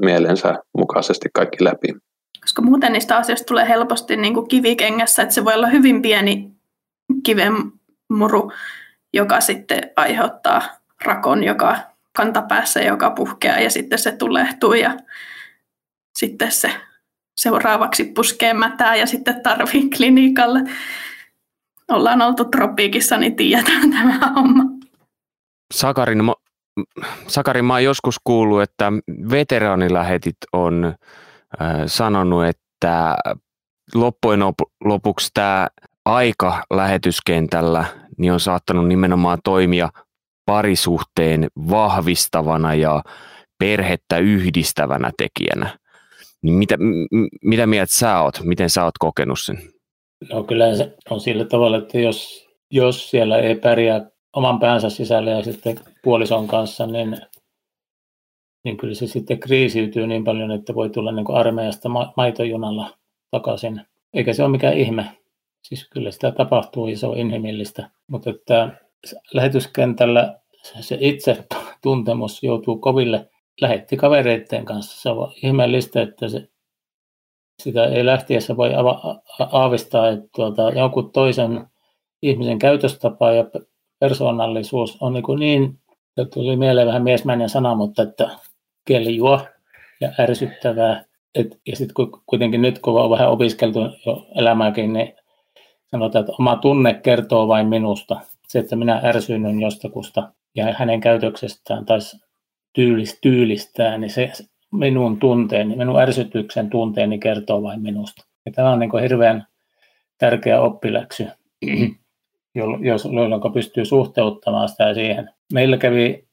[0.01, 1.89] mielensä mukaisesti kaikki läpi.
[2.41, 6.51] Koska muuten niistä asioista tulee helposti niin kuin kivikengässä, että se voi olla hyvin pieni
[7.23, 8.53] kivenmuru,
[9.15, 10.63] joka sitten aiheuttaa
[11.05, 11.77] rakon, joka
[12.17, 14.97] kantapäässä, joka puhkeaa ja sitten se tulehtuu ja
[16.19, 16.71] sitten se
[17.41, 20.61] seuraavaksi puskee mätää ja sitten tarvii klinikalle.
[21.89, 24.63] Ollaan oltu tropiikissa, niin tiedetään tämä homma.
[25.75, 26.33] Sakarin, mä,
[27.27, 28.93] Sakarin, mä oon joskus kuullut, että
[29.31, 30.85] veteraanilähetit on
[31.63, 33.17] äh, sanonut, että
[33.95, 34.41] loppujen
[34.85, 35.69] lopuksi tämä
[36.05, 37.85] aika lähetyskentällä
[38.19, 39.89] niin on saattanut nimenomaan toimia
[40.47, 43.03] parisuhteen vahvistavana ja
[43.59, 45.79] perhettä yhdistävänä tekijänä.
[46.43, 48.41] Niin mitä, m- mitä mieltä sä oot?
[48.45, 49.59] Miten sä oot kokenut sen?
[50.33, 55.31] No kyllä se on sillä tavalla, että jos, jos siellä ei pärjää oman päänsä sisällä
[55.31, 57.19] ja sitten puolison kanssa, niin,
[58.65, 62.99] niin kyllä se sitten kriisiytyy niin paljon, että voi tulla niin kuin armeijasta ma- maitojunalla
[63.31, 63.81] takaisin.
[64.15, 65.17] Eikä se ole mikään ihme.
[65.63, 67.91] Siis kyllä sitä tapahtuu ja se on inhimillistä.
[68.07, 68.86] Mutta että
[69.33, 70.41] lähetyskentällä
[70.81, 71.45] se itse
[71.83, 75.03] tuntemus joutuu koville lähetti kavereiden kanssa.
[75.03, 76.49] Se on ihmeellistä, että se,
[77.63, 79.21] sitä ei lähtiessä voi ava,
[79.53, 81.67] aavistaa, että tuota, jonkun toisen
[82.23, 83.45] ihmisen käytöstapa ja
[83.99, 85.79] persoonallisuus on niin, kuin niin
[86.35, 88.31] tuli mieleen vähän miesmäinen sana, mutta että
[88.85, 89.47] keljua
[90.01, 91.05] ja ärsyttävää.
[91.35, 91.95] Et, ja sitten
[92.27, 95.15] kuitenkin nyt, kun on vähän opiskeltu jo elämääkin, niin
[95.91, 101.85] sanotaan, että oma tunne kertoo vain minusta se, että minä ärsyynnyn jostakusta ja hänen käytöksestään
[101.87, 101.99] tai
[102.73, 104.33] tyylis, tyylistään, niin se
[104.73, 108.27] minun tunteeni, minun ärsytyksen tunteeni kertoo vain minusta.
[108.47, 109.47] Ja tämä on niin kuin hirveän
[110.19, 111.27] tärkeä oppiläksy,
[112.55, 115.31] jolloin pystyy suhteuttamaan sitä siihen.
[115.53, 116.27] Meillä kävi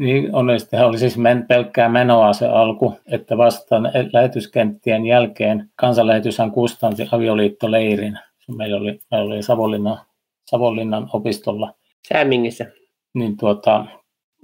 [0.00, 7.08] niin onnellisesti oli siis men, pelkkää menoa se alku, että vasta lähetyskenttien jälkeen kansanlähetyshän kustansi
[7.12, 8.18] avioliittoleirin.
[8.56, 9.98] Meillä oli, meillä oli Savonlinnan
[10.50, 11.74] Savonlinnan opistolla.
[12.08, 12.66] Säämingissä.
[13.14, 13.86] Niin tuota,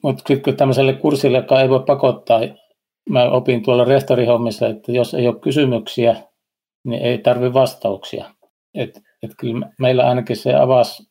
[0.02, 2.40] mutta sitten tämmöiselle kurssille, joka ei voi pakottaa,
[3.10, 6.16] mä opin tuolla rehtorihommissa, että jos ei ole kysymyksiä,
[6.84, 8.30] niin ei tarvi vastauksia.
[8.74, 11.10] Et, et kyllä meillä ainakin se avasi,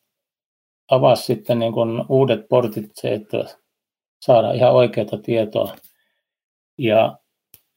[0.90, 3.44] avasi sitten niin kun uudet portit se, että
[4.20, 5.76] saada ihan oikeaa tietoa.
[6.78, 7.18] Ja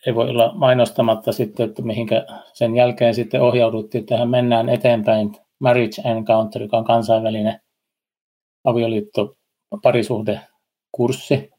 [0.07, 5.31] ei voi olla mainostamatta sitten, että mihinkä sen jälkeen sitten ohjauduttiin, että tähän mennään eteenpäin
[5.59, 7.59] Marriage Encounter, joka on kansainvälinen
[8.63, 9.35] avioliitto
[9.83, 11.49] parisuhdekurssi.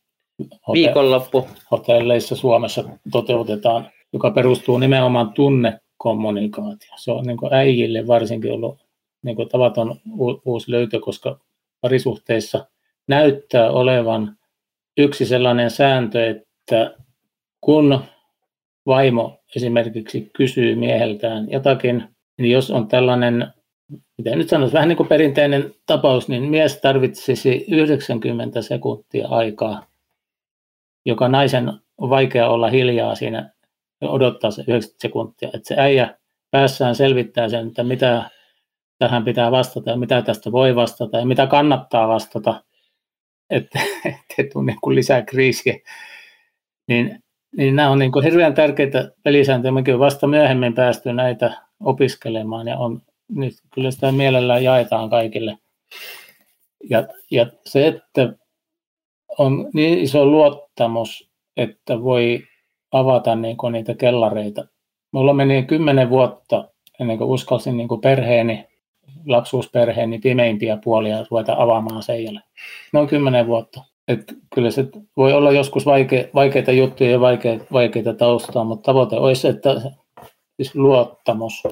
[0.72, 1.48] Viikonloppu.
[1.70, 6.98] Hotelleissa Suomessa toteutetaan, joka perustuu nimenomaan tunnekommunikaatioon.
[6.98, 8.78] Se on niin äijille varsinkin ollut
[9.22, 10.00] niin kuin tavaton
[10.44, 11.38] uusi löytö, koska
[11.80, 12.66] parisuhteissa
[13.08, 14.36] näyttää olevan
[14.96, 16.94] yksi sellainen sääntö, että
[17.60, 18.00] kun
[18.86, 22.04] vaimo esimerkiksi kysyy mieheltään jotakin,
[22.38, 23.52] niin jos on tällainen,
[24.18, 29.86] miten nyt sanoisi, vähän niin kuin perinteinen tapaus, niin mies tarvitsisi 90 sekuntia aikaa,
[31.04, 33.50] joka naisen on vaikea olla hiljaa siinä
[34.00, 36.18] ja odottaa se 90 sekuntia, että se äijä
[36.50, 38.30] päässään selvittää sen, että mitä
[38.98, 42.64] tähän pitää vastata ja mitä tästä voi vastata ja mitä kannattaa vastata,
[43.50, 43.78] että
[44.38, 45.74] ei tule niin lisää kriisiä.
[46.88, 47.22] Niin,
[47.56, 49.72] niin nämä on niin kuin hirveän tärkeitä pelisääntöjä.
[49.72, 53.02] Mekin on vasta myöhemmin päästy näitä opiskelemaan ja on,
[53.34, 55.58] nyt kyllä sitä mielellään jaetaan kaikille.
[56.90, 58.32] Ja, ja se, että
[59.38, 62.42] on niin iso luottamus, että voi
[62.92, 64.64] avata niin kuin niitä kellareita.
[65.12, 66.68] Mulla meni kymmenen vuotta
[67.00, 68.66] ennen kuin uskalsin niin kuin perheeni,
[69.26, 72.40] lapsuusperheeni pimeimpiä puolia ruveta avaamaan seijalle.
[72.92, 73.84] Noin kymmenen vuotta.
[74.08, 74.84] Et kyllä se
[75.16, 79.80] voi olla joskus vaike, vaikeita juttuja ja vaikeita, vaikeita taustaa, mutta tavoite olisi, että
[80.56, 81.62] siis luottamus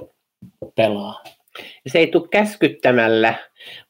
[0.75, 1.23] pelaa.
[1.87, 3.35] Se ei tule käskyttämällä,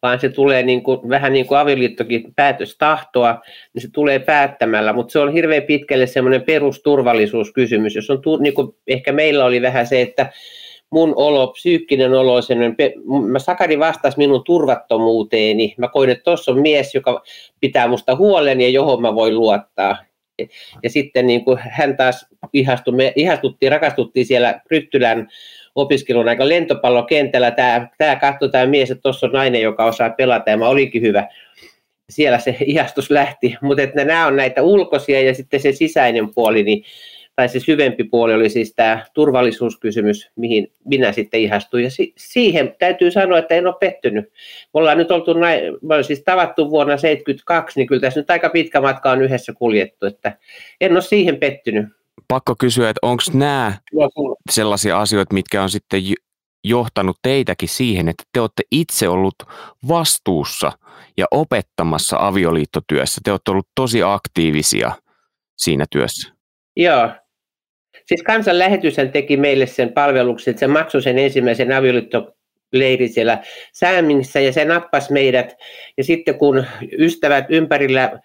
[0.02, 3.40] vaan se tulee niin kuin, vähän niin kuin avioliittokin päätöstahtoa,
[3.74, 8.76] niin se tulee päättämällä, mutta se on hirveän pitkälle semmoinen perusturvallisuuskysymys, jos on, niin kuin
[8.86, 10.32] ehkä meillä oli vähän se, että
[10.90, 12.40] mun olo, psyykkinen olo,
[13.28, 15.74] mä Sakari vastasi minun turvattomuuteeni.
[15.78, 17.22] Mä koin, että tuossa on mies, joka
[17.60, 19.96] pitää musta huolen ja johon mä voin luottaa.
[20.82, 25.28] Ja sitten niin kuin hän taas ihastui, me ihastuttiin, rakastuttiin siellä Ryttylän
[25.78, 27.50] opiskelun aika lentopallokentällä.
[27.50, 31.02] Tämä, tämä katsoi tämä mies, että tuossa on nainen, joka osaa pelata ja mä olinkin
[31.02, 31.28] hyvä.
[32.10, 36.62] Siellä se ihastus lähti, mutta että nämä on näitä ulkoisia ja sitten se sisäinen puoli,
[36.62, 36.84] niin
[37.38, 41.84] tai se syvempi puoli oli siis tämä turvallisuuskysymys, mihin minä sitten ihastuin.
[41.84, 44.24] Ja si- siihen täytyy sanoa, että en ole pettynyt.
[44.24, 48.30] Me ollaan nyt oltu näin, me ollaan siis tavattu vuonna 1972, niin kyllä tässä nyt
[48.30, 50.32] aika pitkä matka on yhdessä kuljettu, että
[50.80, 51.86] en ole siihen pettynyt.
[52.28, 53.78] Pakko kysyä, että onko nämä
[54.50, 56.02] sellaisia asioita, mitkä on sitten
[56.64, 59.34] johtanut teitäkin siihen, että te olette itse ollut
[59.88, 60.72] vastuussa
[61.16, 63.20] ja opettamassa avioliittotyössä.
[63.24, 64.92] Te olette ollut tosi aktiivisia
[65.56, 66.32] siinä työssä.
[66.76, 67.08] Joo,
[68.08, 74.52] Siis kansanlähetyshän teki meille sen palveluksen, että se maksoi sen ensimmäisen avioliittoleiri siellä Säämingissä ja
[74.52, 75.56] se nappasi meidät.
[75.96, 76.64] Ja sitten kun
[76.98, 78.20] ystävät ympärillä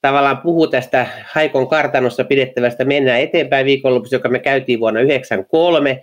[0.00, 6.02] tavallaan puhuu tästä Haikon kartanossa pidettävästä Mennään eteenpäin viikonlopussa, joka me käytiin vuonna 1993,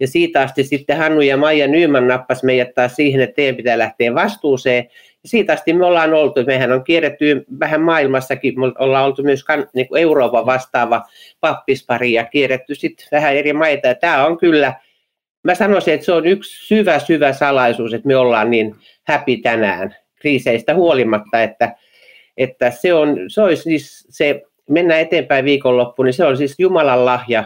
[0.00, 3.78] ja siitä asti sitten Hannu ja Maija Nyyman nappas meidät taas siihen, että teidän pitää
[3.78, 4.88] lähteä vastuuseen
[5.24, 9.88] siitä asti me ollaan oltu, mehän on kierretty vähän maailmassakin, me ollaan oltu myös niin
[9.88, 11.02] kuin Euroopan vastaava
[11.40, 13.88] pappispari ja kierretty sitten vähän eri maita.
[13.88, 14.74] Ja tämä on kyllä,
[15.42, 18.74] mä sanoisin, että se on yksi syvä, syvä salaisuus, että me ollaan niin
[19.08, 21.76] happy tänään kriiseistä huolimatta, että,
[22.36, 27.04] että se on, se olisi siis se, mennään eteenpäin viikonloppuun, niin se on siis Jumalan
[27.04, 27.44] lahja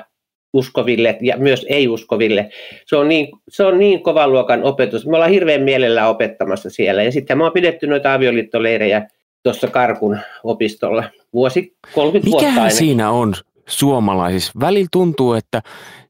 [0.52, 2.50] uskoville ja myös ei-uskoville.
[2.86, 5.06] Se on niin, se on niin kovan luokan opetus.
[5.06, 7.02] Me ollaan hirveän mielellä opettamassa siellä.
[7.02, 9.08] Ja sitten me on pidetty noita avioliittoleirejä
[9.42, 12.76] tuossa Karkun opistolla vuosi 30 Mikähän vuotta aina.
[12.76, 13.34] siinä on
[13.68, 14.52] suomalaisissa?
[14.60, 15.62] Välillä tuntuu, että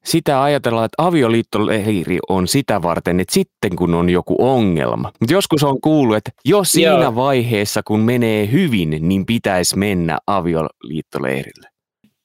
[0.04, 5.12] sitä ajatellaan, että avioliittoleiri on sitä varten, että sitten kun on joku ongelma.
[5.20, 7.14] Mutta joskus on kuullut, että jo siinä Joo.
[7.14, 11.68] vaiheessa, kun menee hyvin, niin pitäisi mennä avioliittoleirille.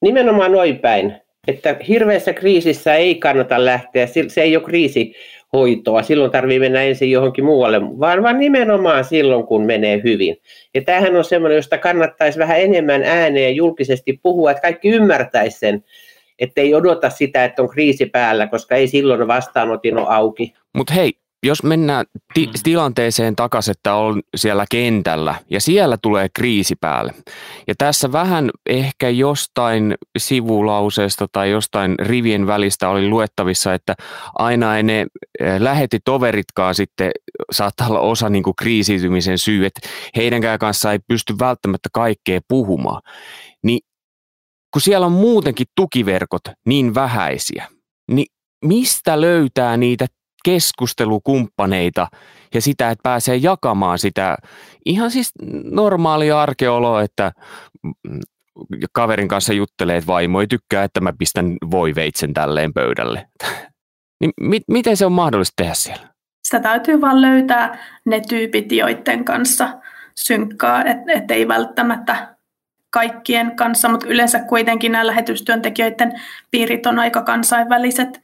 [0.02, 4.64] Nimenomaan noin päin että hirveässä kriisissä ei kannata lähteä, se ei ole
[5.52, 10.38] kriisihoitoa, silloin tarvii mennä ensin johonkin muualle, vaan, vaan nimenomaan silloin, kun menee hyvin.
[10.74, 15.84] Ja tämähän on semmoinen, josta kannattaisi vähän enemmän ääneen julkisesti puhua, että kaikki ymmärtäisi sen,
[16.40, 20.54] että ei odota sitä, että on kriisi päällä, koska ei silloin vastaanotin ole auki.
[20.74, 22.54] Mutta hei, jos mennään ti- mm.
[22.64, 27.14] tilanteeseen takaisin, että on siellä kentällä ja siellä tulee kriisi päälle.
[27.68, 33.96] Ja tässä vähän ehkä jostain sivulauseesta tai jostain rivien välistä oli luettavissa, että
[34.36, 35.06] aina ei ne
[35.40, 37.12] eh, lähetti toveritkaan sitten
[37.52, 43.02] saattaa olla osa niin kuin kriisiytymisen syy, että heidänkään kanssa ei pysty välttämättä kaikkea puhumaan.
[43.64, 43.80] Niin
[44.74, 47.68] kun siellä on muutenkin tukiverkot niin vähäisiä,
[48.12, 48.26] niin
[48.66, 50.06] mistä löytää niitä
[50.46, 52.08] keskustelukumppaneita
[52.54, 54.38] ja sitä, että pääsee jakamaan sitä
[54.86, 55.32] ihan siis
[55.64, 57.32] normaalia arkeoloa, että
[58.94, 63.28] kaverin kanssa juttelee, että vaimo ei tykkää, että mä pistän voiveitsen tälleen pöydälle.
[64.20, 66.08] niin mi- miten se on mahdollista tehdä siellä?
[66.44, 69.70] Sitä täytyy vaan löytää ne tyypit, joiden kanssa
[70.16, 72.36] synkkaa, että et ei välttämättä
[72.90, 78.22] kaikkien kanssa, mutta yleensä kuitenkin nämä lähetystyöntekijöiden piirit on aika kansainväliset,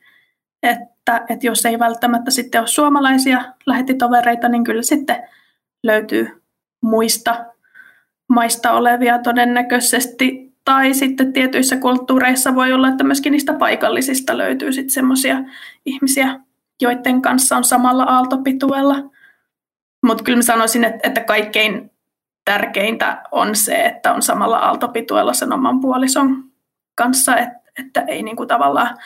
[0.63, 5.23] että että, että jos ei välttämättä sitten ole suomalaisia lähetitovereita, niin kyllä sitten
[5.83, 6.41] löytyy
[6.81, 7.45] muista
[8.27, 10.53] maista olevia todennäköisesti.
[10.65, 15.37] Tai sitten tietyissä kulttuureissa voi olla, että myöskin niistä paikallisista löytyy sitten semmoisia
[15.85, 16.39] ihmisiä,
[16.81, 18.95] joiden kanssa on samalla aaltopituella.
[20.05, 21.91] Mutta kyllä mä sanoisin, että, että kaikkein
[22.45, 26.43] tärkeintä on se, että on samalla aaltopituella sen oman puolison
[26.95, 28.97] kanssa, että, että ei niinku tavallaan,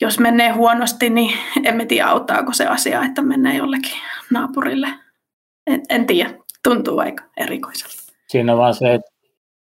[0.00, 3.98] jos menee huonosti, niin emme tiedä auttaako se asia, että menee jollekin
[4.30, 4.88] naapurille.
[5.66, 8.12] En, en tiedä, tuntuu aika erikoiselta.
[8.28, 9.10] Siinä on vaan se, että,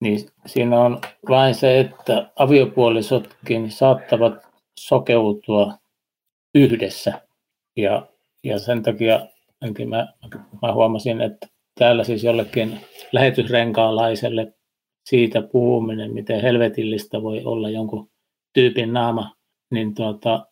[0.01, 4.35] niin siinä on vain se, että aviopuolisotkin saattavat
[4.81, 5.75] sokeutua
[6.55, 7.21] yhdessä.
[7.77, 8.07] Ja,
[8.45, 9.21] ja sen takia
[9.89, 10.07] mä,
[10.63, 11.47] mä huomasin, että
[11.79, 12.81] täällä siis jollekin
[13.13, 14.55] lähetysrenkaalaiselle
[15.05, 18.11] siitä puhuminen, miten helvetillistä voi olla jonkun
[18.53, 19.34] tyypin naama,
[19.75, 20.47] niin tuota,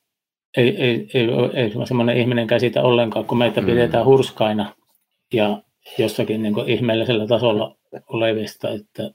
[0.57, 3.67] ei, ei, ei, ei semmoinen ihminen käsitä ollenkaan, kun meitä mm.
[3.67, 4.75] pidetään hurskaina
[5.33, 5.63] ja
[5.99, 8.71] jossakin niin kuin ihmeellisellä tasolla olevista.
[8.71, 9.11] Että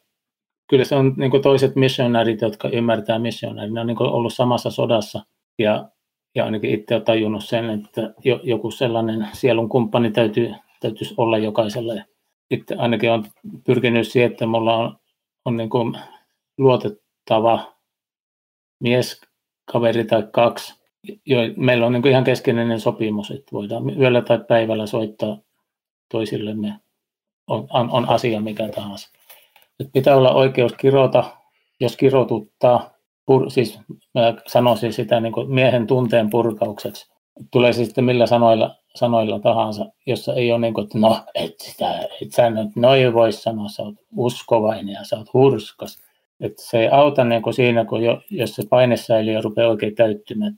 [0.70, 4.34] kyllä se on niin kuin toiset missionärit, jotka ymmärtää missionärit, ne on niin kuin ollut
[4.34, 5.26] samassa sodassa
[5.60, 5.90] ja,
[6.36, 12.06] ja ainakin itse olen tajunnut sen, että joku sellainen sielun kumppani täytyy, täytyisi olla jokaiselle.
[12.52, 13.26] Itse ainakin on
[13.66, 14.98] pyrkinyt siihen, että mulla on,
[15.46, 15.98] on niin kuin
[16.58, 17.74] luotettava
[18.80, 19.22] mies,
[19.72, 20.74] kaveri tai kaksi.
[21.26, 25.38] Jo, meillä on niin ihan keskeinen sopimus, että voidaan yöllä tai päivällä soittaa
[26.12, 26.80] toisillemme
[27.48, 29.10] on, on, on asia mikä tahansa.
[29.80, 31.24] Et pitää olla oikeus kirota,
[31.80, 32.90] jos kirotuttaa,
[33.26, 33.80] pur, siis
[34.14, 37.12] mä sanoisin sitä niin miehen tunteen purkaukseksi.
[37.52, 41.60] Tulee siis sitten millä sanoilla, sanoilla tahansa, jossa ei ole niin kuin, että no, et,
[41.60, 46.07] sitä, et sä nyt noin voi sanoa, sä oot uskovainen ja sä oot hurskas.
[46.42, 50.54] Että se ei auta niin kuin siinä, kun jo, jos se painesäiliö rupeaa oikein täyttymään.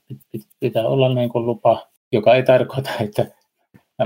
[0.59, 3.25] Pitää olla niin kuin lupa, joka ei tarkoita, että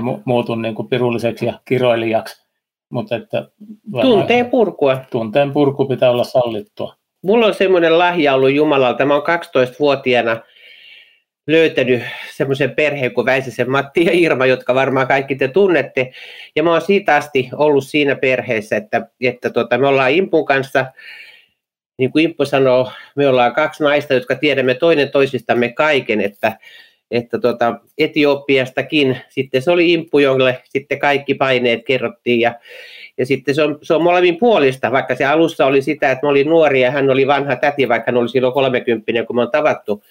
[0.24, 2.44] muutun niin kuin pirulliseksi ja kiroilijaksi.
[2.90, 3.48] Mutta että
[4.02, 4.98] tunteen purkua.
[5.10, 6.94] Tunteen purku pitää olla sallittua.
[7.22, 9.06] Mulla on semmoinen lahja ollut Jumalalta.
[9.06, 10.40] Mä oon 12-vuotiaana
[11.46, 16.12] löytänyt semmoisen perheen kuin Väisäsen Matti ja Irma, jotka varmaan kaikki te tunnette.
[16.56, 20.86] Ja mä oon siitä asti ollut siinä perheessä, että, että tota, me ollaan Impun kanssa,
[21.98, 26.58] niin kuin Impu sanoo, me ollaan kaksi naista, jotka tiedämme toinen toisistamme kaiken, että
[27.10, 32.54] että tota, Etiopiastakin sitten se oli imppu, jolle sitten kaikki paineet kerrottiin ja,
[33.18, 36.30] ja sitten se on, se on molemmin puolista, vaikka se alussa oli sitä, että mä
[36.30, 39.50] olin nuori ja hän oli vanha täti, vaikka hän oli silloin 30, kun me on
[39.50, 40.04] tavattu.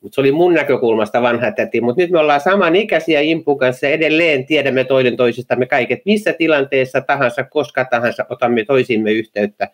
[0.00, 3.92] Mutta se oli mun näkökulmasta vanha täti, mutta nyt me ollaan samanikäisiä Impun kanssa ja
[3.92, 9.68] edelleen tiedämme toinen toisistamme kaiket, missä tilanteessa tahansa, koska tahansa otamme toisimme yhteyttä.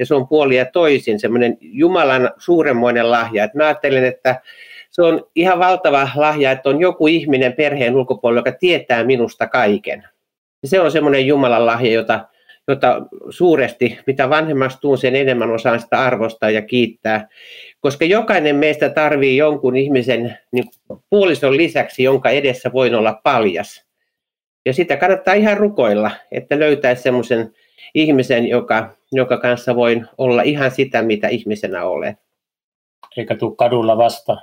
[0.00, 3.44] Ja se on puoli ja toisin, semmoinen Jumalan suuremmoinen lahja.
[3.44, 4.40] Et mä ajattelen, että
[4.90, 10.04] se on ihan valtava lahja, että on joku ihminen perheen ulkopuolella, joka tietää minusta kaiken.
[10.62, 12.28] Ja se on semmoinen Jumalan lahja, jota,
[12.68, 17.28] jota suuresti, mitä vanhemmaksi tuun, sen enemmän osaan sitä arvostaa ja kiittää.
[17.80, 20.64] Koska jokainen meistä tarvii jonkun ihmisen niin
[21.10, 23.84] puolison lisäksi, jonka edessä voin olla paljas.
[24.66, 27.52] Ja sitä kannattaa ihan rukoilla, että löytäisi semmoisen
[27.94, 32.18] ihmisen, joka, joka kanssa voin olla ihan sitä, mitä ihmisenä olen.
[33.16, 34.42] Eikä tule kadulla vastaan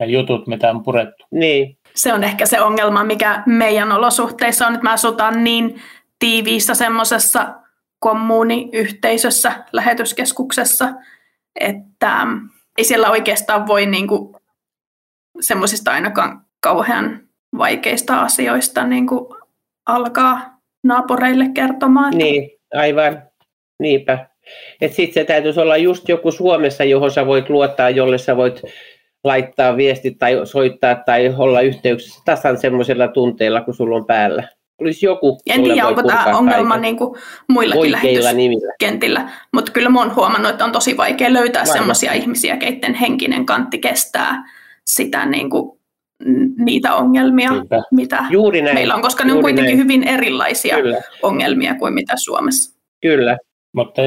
[0.00, 1.26] ja jutut, mitä on purettu.
[1.30, 1.78] Niin.
[1.94, 5.82] Se on ehkä se ongelma, mikä meidän olosuhteissa on, että me asutaan niin
[6.18, 7.54] tiiviissä semmoisessa
[7.98, 10.88] kommuniyhteisössä, lähetyskeskuksessa,
[11.60, 12.26] että
[12.78, 14.40] ei siellä oikeastaan voi niinku
[15.40, 17.20] semmoisista ainakaan kauhean
[17.58, 19.36] vaikeista asioista niinku
[19.86, 20.55] alkaa
[20.86, 22.18] naapureille kertomaan.
[22.18, 23.22] Niin, aivan.
[23.80, 24.26] Niinpä.
[24.90, 28.62] Sitten se täytyisi olla just joku Suomessa, johon sä voit luottaa, jolle sä voit
[29.24, 34.48] laittaa viestit tai soittaa tai olla yhteyksissä tasan semmoisella tunteella, kun sulla on päällä.
[34.80, 40.50] Olisi joku, en tiedä, onko tämä ongelma niin kuin muillakin lähetyskentillä, mutta kyllä olen huomannut,
[40.50, 44.44] että on tosi vaikea löytää semmoisia ihmisiä, keiden henkinen kantti kestää
[44.84, 45.75] sitä niin kuin,
[46.58, 47.82] niitä ongelmia, Niinpä.
[47.90, 48.74] mitä Juuri näin.
[48.74, 49.78] meillä on, koska Juuri ne on kuitenkin näin.
[49.78, 51.00] hyvin erilaisia kyllä.
[51.22, 52.76] ongelmia kuin mitä Suomessa.
[53.02, 53.38] Kyllä.
[53.72, 54.02] Mutta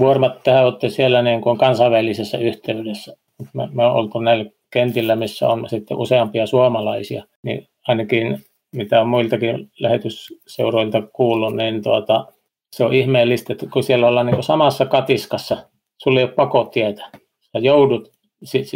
[0.00, 3.14] varmaan tähän olette siellä niin kuin kansainvälisessä yhteydessä.
[3.54, 8.44] Me, me oltu näillä kentillä, missä on sitten useampia suomalaisia, niin ainakin
[8.76, 12.26] mitä on muiltakin lähetysseuroilta kuullut, niin tuota,
[12.72, 15.56] se on ihmeellistä, että kun siellä ollaan niin samassa katiskassa,
[16.02, 17.02] sulla ei ole pakotietä.
[17.40, 18.12] Sä joudut,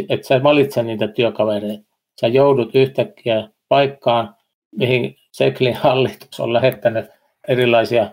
[0.09, 1.83] että sä valitse niitä työkavereita.
[2.21, 4.35] Sä joudut yhtäkkiä paikkaan,
[4.75, 7.05] mihin Seklin hallitus on lähettänyt
[7.47, 8.09] erilaisia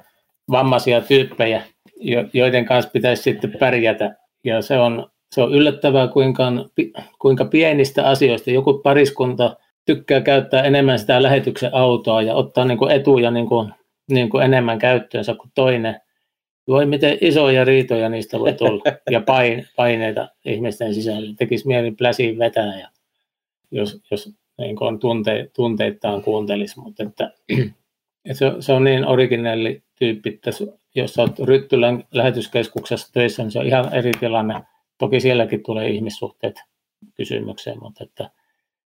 [0.51, 1.63] vammaisia tyyppejä,
[2.33, 4.17] joiden kanssa pitäisi sitten pärjätä.
[4.45, 6.53] Ja se on se on yllättävää, kuinka,
[7.19, 12.91] kuinka pienistä asioista joku pariskunta tykkää käyttää enemmän sitä lähetyksen autoa ja ottaa niin kuin
[12.91, 13.73] etuja niin kuin,
[14.11, 16.01] niin kuin enemmän käyttöönsä kuin toinen.
[16.69, 19.23] Voi miten isoja riitoja niistä voi tulla ja
[19.77, 21.35] paineita ihmisten sisällä.
[21.39, 22.89] Tekisi mieli pläsiin vetää, ja
[23.73, 26.81] jos, jos niin kuin tunte, tunteittaan kuuntelisi.
[26.81, 27.31] Mutta että,
[28.25, 30.51] että se, se, on niin originaali tyyppi, että
[30.95, 34.55] jos olet Ryttylän lähetyskeskuksessa töissä, niin se on ihan eri tilanne.
[34.99, 36.62] Toki sielläkin tulee ihmissuhteet
[37.16, 38.31] kysymykseen, mutta että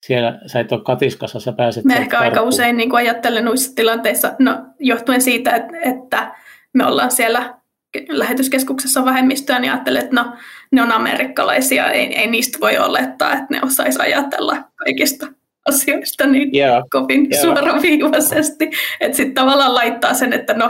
[0.05, 1.85] siellä sä et ole katiskassa, sä pääset...
[1.85, 6.35] Me ehkä aika usein niin ajattelen noissa tilanteissa, no johtuen siitä, että, että
[6.73, 7.60] me ollaan siellä
[8.09, 10.33] lähetyskeskuksessa vähemmistöä, niin ajattelen, että no,
[10.71, 15.27] ne on amerikkalaisia, ei, ei niistä voi olettaa, että ne osaisi ajatella kaikista
[15.67, 16.83] asioista niin yeah.
[16.91, 17.41] kovin yeah.
[17.41, 18.69] suoraviivaisesti.
[18.99, 20.69] Että sitten tavallaan laittaa sen, että no,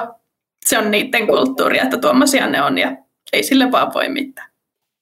[0.65, 2.97] se on niiden kulttuuria, että tuommoisia ne on ja
[3.33, 4.51] ei sille vaan voi mitään.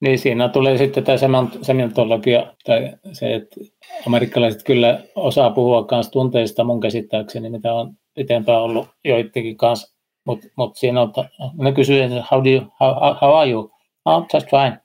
[0.00, 1.18] Niin siinä tulee sitten tämä
[1.62, 3.60] semiotologia, tai se, että
[4.06, 9.89] amerikkalaiset kyllä osaa puhua myös tunteista mun käsittääkseni, mitä on eteenpäin ollut joidenkin kanssa.
[10.24, 11.12] Mutta mut siinä on,
[11.58, 13.70] ne kysyy, how, do you, how, how are you?
[14.04, 14.80] Oh, just fine.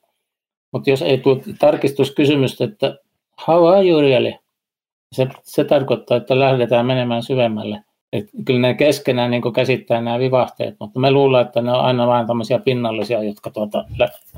[0.72, 2.98] Mutta jos ei tule tarkistuskysymystä, että
[3.48, 4.34] how are you really?
[5.12, 7.84] Se, se tarkoittaa, että lähdetään menemään syvemmälle.
[8.14, 12.08] Et kyllä ne keskenään niin käsittää nämä vivahteet, mutta me luulemme, että ne on aina
[12.08, 13.86] vain tämmöisiä pinnallisia, jotka tuota,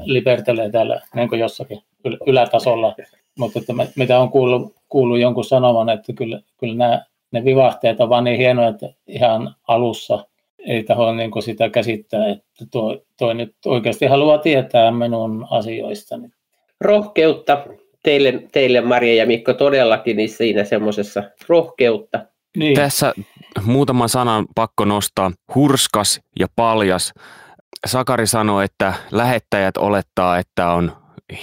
[0.04, 1.82] libertelee täällä niin jossakin
[2.28, 2.96] ylätasolla.
[3.40, 8.02] Mutta että me, mitä on kuullut, kuullut jonkun sanovan, että kyllä, kyllä nämä, ne vivahteet
[8.02, 10.27] on vaan niin hienoja, että ihan alussa
[10.60, 16.30] ei taho niin sitä käsittää, että tuo, tuo nyt oikeasti haluaa tietää minun asioistani.
[16.82, 17.66] Rohkeutta
[18.04, 22.26] teille, teille Maria ja Mikko todellakin niin siinä semmoisessa rohkeutta
[22.58, 22.76] niin.
[22.76, 23.14] Tässä
[23.64, 25.32] muutama sanan pakko nostaa.
[25.56, 27.14] Hurskas ja paljas.
[27.86, 30.92] Sakari sanoi, että lähettäjät olettaa, että on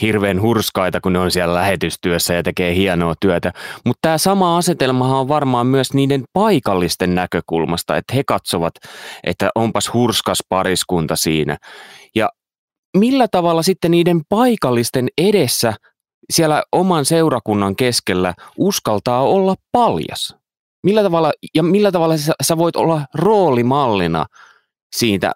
[0.01, 3.53] hirveän hurskaita, kun ne on siellä lähetystyössä ja tekee hienoa työtä.
[3.85, 8.75] Mutta tämä sama asetelmahan on varmaan myös niiden paikallisten näkökulmasta, että he katsovat,
[9.25, 11.59] että onpas hurskas pariskunta siinä.
[12.15, 12.31] Ja
[12.97, 15.75] millä tavalla sitten niiden paikallisten edessä
[16.33, 20.37] siellä oman seurakunnan keskellä uskaltaa olla paljas?
[20.83, 24.27] Millä tavalla, ja millä tavalla sä, sä voit olla roolimallina
[24.97, 25.33] siitä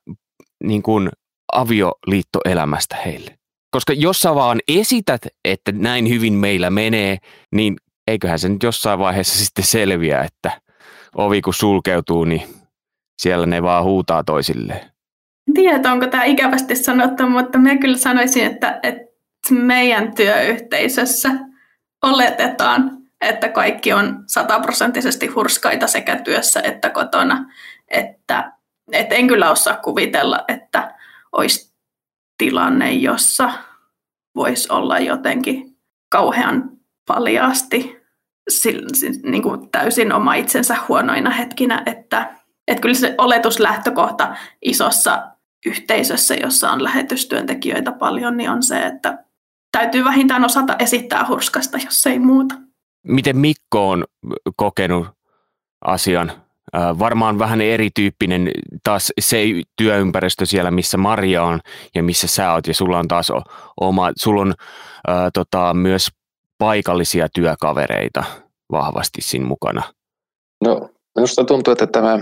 [0.65, 1.09] niin kuin
[1.53, 3.38] avioliittoelämästä heille?
[3.71, 7.19] Koska jos sä vaan esität, että näin hyvin meillä menee,
[7.53, 10.61] niin eiköhän se nyt jossain vaiheessa sitten selviä, että
[11.15, 12.43] ovi kun sulkeutuu, niin
[13.19, 14.81] siellä ne vaan huutaa toisilleen.
[15.49, 19.09] En tiedä, onko tämä ikävästi sanottu, mutta minä kyllä sanoisin, että, että
[19.51, 21.31] meidän työyhteisössä
[22.03, 27.53] oletetaan, että kaikki on sataprosenttisesti hurskaita sekä työssä että kotona.
[27.89, 28.53] Että,
[28.93, 30.95] et en kyllä osaa kuvitella, että
[31.33, 31.68] olisi
[32.39, 33.53] tilanne, jossa
[34.37, 35.77] voisi olla jotenkin
[36.11, 36.71] kauhean
[37.07, 37.99] paljaasti
[39.23, 42.35] niin kuin täysin oma itsensä huonoina hetkinä, että,
[42.69, 45.29] että kyllä se oletuslähtökohta isossa
[45.67, 49.25] yhteisössä, jossa on lähetystyöntekijöitä paljon, niin on se, että
[49.73, 52.55] täytyy vähintään osata esittää hurskasta, jos ei muuta.
[53.07, 54.05] Miten Mikko on
[54.57, 55.07] kokenut
[55.85, 56.33] asian?
[56.99, 58.51] Varmaan vähän erityyppinen
[58.85, 59.45] taas se
[59.77, 61.61] työympäristö siellä, missä Maria on
[61.95, 63.33] ja missä sä oot ja sulla on taas
[63.81, 64.55] oma, sulla on
[65.07, 66.09] ää, tota, myös
[66.59, 68.25] paikallisia työkavereita
[68.73, 69.83] vahvasti siinä mukana.
[70.65, 72.19] No minusta tuntuu, että tämä,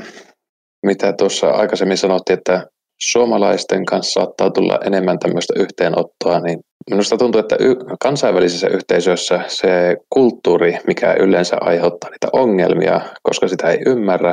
[0.87, 2.67] mitä tuossa aikaisemmin sanottiin, että
[3.03, 7.57] suomalaisten kanssa saattaa tulla enemmän tämmöistä yhteenottoa, niin minusta tuntuu, että
[8.01, 14.33] kansainvälisissä yhteisöissä se kulttuuri, mikä yleensä aiheuttaa niitä ongelmia, koska sitä ei ymmärrä,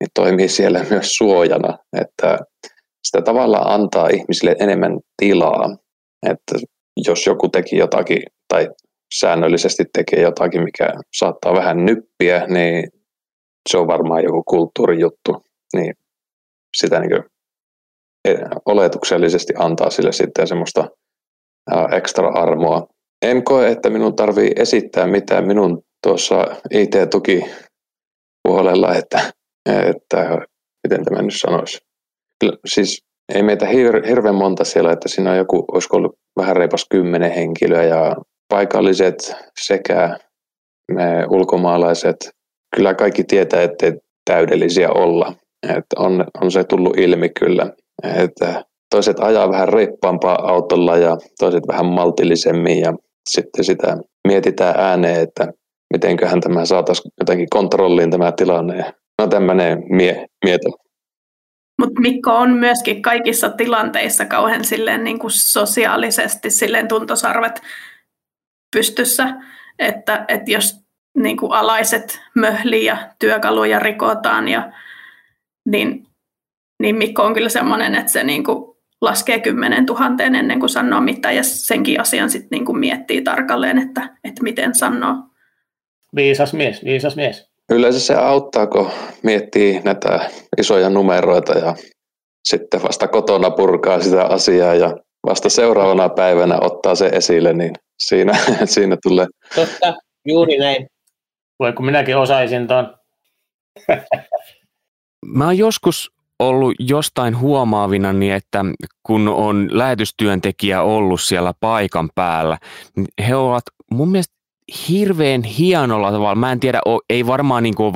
[0.00, 2.38] niin toimii siellä myös suojana, että
[3.04, 5.76] sitä tavallaan antaa ihmisille enemmän tilaa,
[6.30, 6.54] että
[7.06, 8.68] jos joku teki jotakin tai
[9.14, 12.88] säännöllisesti tekee jotakin, mikä saattaa vähän nyppiä, niin
[13.70, 15.42] se on varmaan joku kulttuurijuttu,
[15.74, 15.94] niin
[16.76, 17.33] sitä niin
[18.66, 20.88] oletuksellisesti antaa sille sitten semmoista
[21.96, 22.86] ekstra armoa.
[23.22, 27.44] En koe, että minun tarvii esittää mitään minun tuossa IT-tuki
[28.42, 29.32] puolella, että,
[29.66, 30.38] että
[30.84, 31.78] miten tämä nyt sanoisi.
[32.66, 33.04] Siis
[33.34, 37.32] ei meitä hir- hirveän monta siellä, että siinä on joku, olisiko ollut vähän reipas kymmenen
[37.32, 38.16] henkilöä ja
[38.48, 40.18] paikalliset sekä
[40.92, 42.16] me ulkomaalaiset,
[42.76, 43.92] kyllä kaikki tietää, ettei
[44.24, 45.32] täydellisiä olla.
[45.62, 47.70] että on, on se tullut ilmi kyllä.
[48.16, 52.94] Että toiset ajaa vähän reippaampaa autolla ja toiset vähän maltillisemmin ja
[53.28, 53.96] sitten sitä
[54.28, 55.52] mietitään ääneen, että
[55.92, 58.94] mitenköhän tämä saataisiin jotenkin kontrolliin tämä tilanne.
[59.18, 60.68] No tämmöinen mie- mieto.
[61.78, 67.62] Mutta Mikko on myöskin kaikissa tilanteissa kauhean silleen niin kuin sosiaalisesti silleen tuntosarvet
[68.76, 69.34] pystyssä,
[69.78, 70.76] että, että jos
[71.18, 74.72] niin kuin alaiset möhli ja työkaluja rikotaan, ja,
[75.68, 76.03] niin,
[76.84, 81.00] niin Mikko on kyllä semmoinen, että se niin kuin laskee kymmenen tuhanteen ennen kuin sanoo
[81.00, 85.14] mitään, ja senkin asian sitten niin kuin miettii tarkalleen, että, että miten sanoo.
[86.16, 87.50] Viisas mies, viisas mies.
[87.70, 88.90] Yleensä se auttaa, kun
[89.22, 91.74] miettii näitä isoja numeroita ja
[92.44, 98.32] sitten vasta kotona purkaa sitä asiaa ja vasta seuraavana päivänä ottaa se esille, niin siinä,
[98.64, 99.26] siinä tulee.
[99.54, 100.86] Totta, juuri näin.
[101.58, 102.96] Voi kun minäkin osaisin tuon.
[105.26, 106.14] Mä oon joskus
[106.48, 108.64] ollut jostain huomaavina, niin että
[109.02, 112.58] kun on lähetystyöntekijä ollut siellä paikan päällä,
[112.96, 114.34] niin he ovat mun mielestä
[114.88, 116.34] hirveän hienolla tavalla.
[116.34, 116.80] Mä en tiedä,
[117.10, 117.94] ei varmaan niin kuin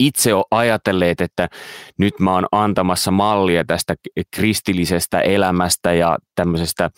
[0.00, 1.48] itse ole ajatelleet, että
[1.98, 3.94] nyt mä oon antamassa mallia tästä
[4.36, 6.90] kristillisestä elämästä ja tämmöisestä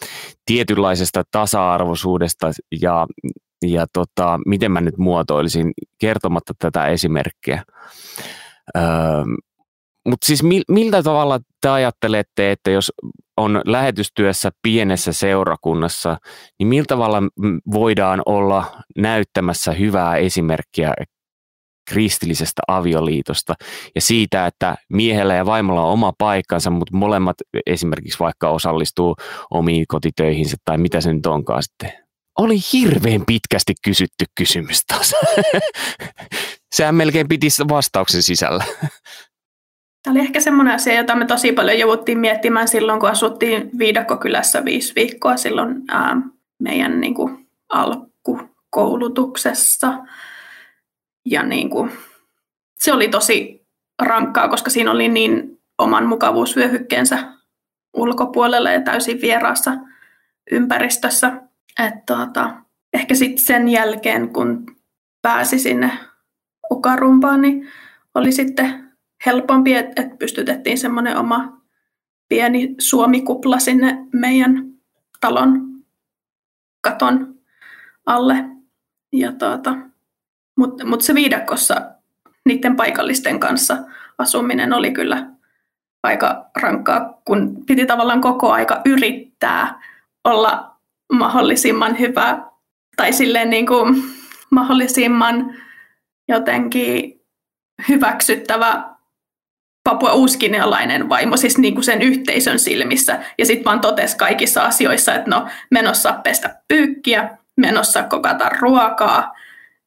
[0.46, 2.50] tietynlaisesta tasa-arvoisuudesta
[2.82, 3.06] ja,
[3.66, 7.62] ja tota, miten mä nyt muotoilisin kertomatta tätä esimerkkiä.
[8.76, 8.82] Öö,
[10.08, 12.92] Mutta siis miltä tavalla te ajattelette, että jos
[13.36, 16.16] on lähetystyössä pienessä seurakunnassa,
[16.58, 17.22] niin miltä tavalla
[17.72, 20.94] voidaan olla näyttämässä hyvää esimerkkiä
[21.90, 23.54] kristillisestä avioliitosta
[23.94, 27.36] ja siitä, että miehellä ja vaimolla on oma paikkansa, mutta molemmat
[27.66, 29.16] esimerkiksi vaikka osallistuu
[29.50, 31.92] omiin kotitöihinsä tai mitä se nyt onkaan sitten.
[32.38, 35.14] Oli hirveän pitkästi kysytty kysymys taas.
[36.74, 38.64] Sehän melkein piti vastauksen sisällä.
[40.08, 44.64] Tämä oli ehkä semmoinen asia, jota me tosi paljon jouduttiin miettimään silloin, kun asuttiin Viidakkokylässä
[44.64, 46.16] viisi viikkoa silloin ää,
[46.62, 49.92] meidän niin kuin, alkukoulutuksessa.
[51.26, 51.90] Ja niin kuin,
[52.78, 53.66] se oli tosi
[54.02, 57.18] rankkaa, koska siinä oli niin oman mukavuusvyöhykkeensä
[57.94, 59.72] ulkopuolella ja täysin vieraassa
[60.50, 61.32] ympäristössä.
[61.78, 62.54] että tuota,
[62.92, 64.66] ehkä sitten sen jälkeen, kun
[65.22, 65.90] pääsi sinne
[66.72, 67.68] ukarumpaan, niin
[68.14, 68.87] oli sitten
[69.26, 71.62] helpompi, että et pystytettiin semmoinen oma
[72.28, 74.72] pieni suomikupla sinne meidän
[75.20, 75.68] talon
[76.80, 77.34] katon
[78.06, 78.44] alle.
[79.12, 79.76] Ja tuota,
[80.56, 81.90] mutta mut se viidakossa
[82.44, 83.76] niiden paikallisten kanssa
[84.18, 85.26] asuminen oli kyllä
[86.02, 89.82] aika rankkaa, kun piti tavallaan koko aika yrittää
[90.24, 90.76] olla
[91.12, 92.42] mahdollisimman hyvä
[92.96, 94.02] tai silleen niin kuin
[94.50, 95.54] mahdollisimman
[96.28, 97.20] jotenkin
[97.88, 98.97] hyväksyttävä
[99.88, 103.18] Papua uuskinealainen vaimo, siis niin kuin sen yhteisön silmissä.
[103.38, 109.34] Ja sitten vaan totesi kaikissa asioissa, että no menossa pestä pyykkiä, menossa kokata ruokaa,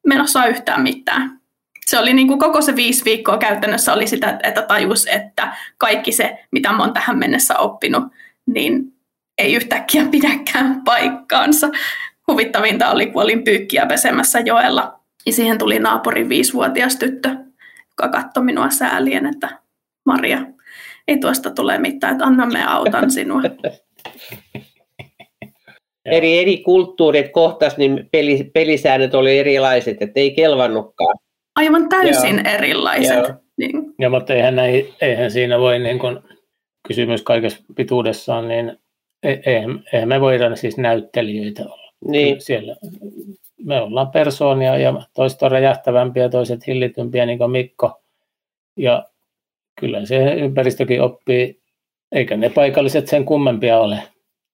[0.07, 1.39] menossa yhtään mitään.
[1.85, 6.11] Se oli niin kuin koko se viisi viikkoa käytännössä oli sitä, että tajus, että kaikki
[6.11, 8.03] se, mitä mä oon tähän mennessä oppinut,
[8.45, 8.93] niin
[9.37, 11.69] ei yhtäkkiä pidäkään paikkaansa.
[12.27, 14.99] Huvittavinta oli, kun olin pyykkiä pesemässä joella.
[15.25, 17.29] Ja siihen tuli naapurin viisivuotias tyttö,
[17.89, 19.60] joka katsoi minua säälien, että
[20.05, 20.39] Maria,
[21.07, 23.41] ei tuosta tule mitään, että anna me autan sinua.
[26.05, 31.17] eri, eri kulttuurit kohtas, niin peli, pelisäännöt oli erilaiset, että ei kelvannutkaan.
[31.55, 32.55] Aivan täysin Joo.
[32.55, 33.17] erilaiset.
[33.17, 33.33] Joo.
[33.57, 33.93] Niin.
[33.99, 36.23] Ja, mutta eihän, ei, eihän siinä voi niin kun,
[36.87, 38.77] kysymys kaikessa pituudessaan, niin
[39.23, 41.93] e, eihän, eihän me voida siis näyttelijöitä olla.
[42.07, 42.41] Niin.
[42.41, 42.75] Siellä,
[43.65, 48.01] me ollaan persoonia ja toiset on räjähtävämpiä, toiset hillitympiä, niin kuin Mikko.
[48.77, 49.10] Ja
[49.79, 51.61] kyllä se ympäristökin oppii,
[52.11, 53.99] eikä ne paikalliset sen kummempia ole.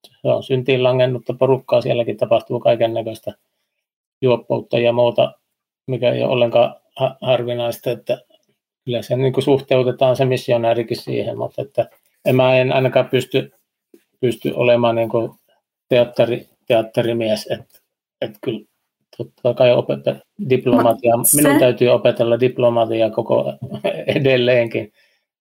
[0.03, 3.33] Se on syntiin langennutta porukkaa, sielläkin tapahtuu kaiken näköistä
[4.21, 5.33] juoppoutta ja muuta,
[5.87, 6.75] mikä ei ole ollenkaan
[7.21, 8.21] harvinaista, että
[8.85, 11.89] kyllä se niin suhteutetaan se missionäärikin siihen, mutta että
[12.25, 13.51] en mä en ainakaan pysty,
[14.19, 15.31] pysty olemaan niin kuin
[15.89, 17.79] teatteri, teatterimies, että,
[18.21, 18.59] että kyllä
[19.17, 20.15] totta kai opeta
[20.49, 21.13] diplomatia.
[21.23, 21.41] Se...
[21.41, 23.53] Minun täytyy opetella diplomatia koko
[24.07, 24.93] edelleenkin,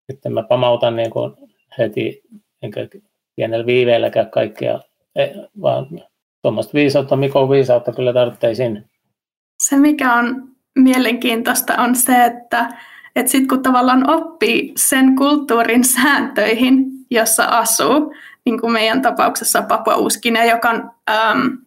[0.09, 1.33] että mä pamautan niin kuin
[1.77, 2.21] heti
[2.61, 2.87] enkä
[3.35, 4.79] pienellä viiveelläkään kaikkea,
[5.15, 5.27] e,
[5.61, 5.87] vaan
[6.41, 8.85] tuommoista viisautta, Mikon viisautta kyllä tarvittaisiin.
[9.63, 12.69] Se, mikä on mielenkiintoista, on se, että,
[13.15, 18.13] että sitten kun tavallaan oppii sen kulttuurin sääntöihin, jossa asuu,
[18.45, 21.57] niin kuin meidän tapauksessa Papua Uuskinen, joka on äm,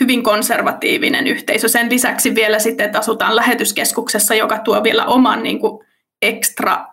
[0.00, 1.68] hyvin konservatiivinen yhteisö.
[1.68, 5.86] Sen lisäksi vielä sitten, että asutaan lähetyskeskuksessa, joka tuo vielä oman niin kuin
[6.22, 6.86] ekstra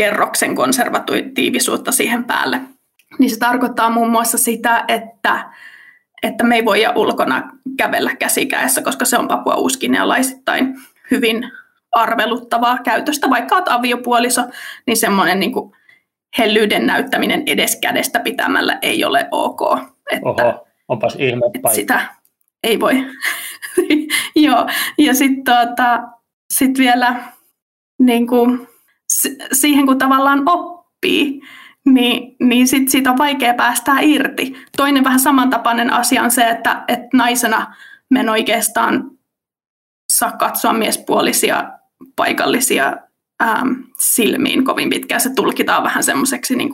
[0.00, 2.60] kerroksen konservatiivisuutta siihen päälle
[3.18, 5.50] niin se tarkoittaa muun muassa sitä, että,
[6.22, 10.74] että me ei voi ulkona kävellä käsikäessä, koska se on Papua uuskinealaisittain
[11.10, 11.52] hyvin
[11.92, 13.30] arveluttavaa käytöstä.
[13.30, 14.42] Vaikka olet aviopuoliso,
[14.86, 15.72] niin semmoinen niin kuin
[16.38, 19.60] hellyyden näyttäminen edes kädestä pitämällä ei ole ok.
[20.10, 22.00] Että, Oho, onpas ihme että sitä
[22.62, 22.94] ei voi.
[24.36, 24.66] Joo,
[24.98, 26.02] ja sitten tuota,
[26.52, 27.22] sit vielä
[27.98, 28.68] niin kuin,
[29.52, 31.40] siihen kun tavallaan oppii,
[31.84, 34.54] niin, niin sit siitä on vaikea päästää irti.
[34.76, 37.74] Toinen vähän samantapainen asia on se, että, että naisena
[38.10, 39.10] me en oikeastaan
[40.12, 41.72] saa katsoa miespuolisia
[42.16, 42.96] paikallisia
[43.42, 45.20] ähm, silmiin kovin pitkään.
[45.20, 46.70] Se tulkitaan vähän semmoiseksi niin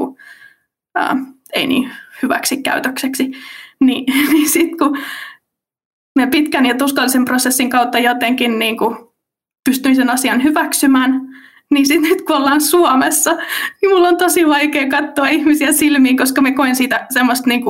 [1.53, 1.91] ei niin
[2.22, 3.30] hyväksi käytökseksi.
[3.80, 4.99] Niin, niin sitten kun
[6.16, 8.97] me pitkän ja tuskallisen prosessin kautta jotenkin niin kuin
[9.68, 11.20] pystyin sen asian hyväksymään,
[11.75, 13.33] niin sitten nyt kun ollaan Suomessa,
[13.83, 17.62] niin mulla on tosi vaikea katsoa ihmisiä silmiin, koska me koen siitä semmoista, niin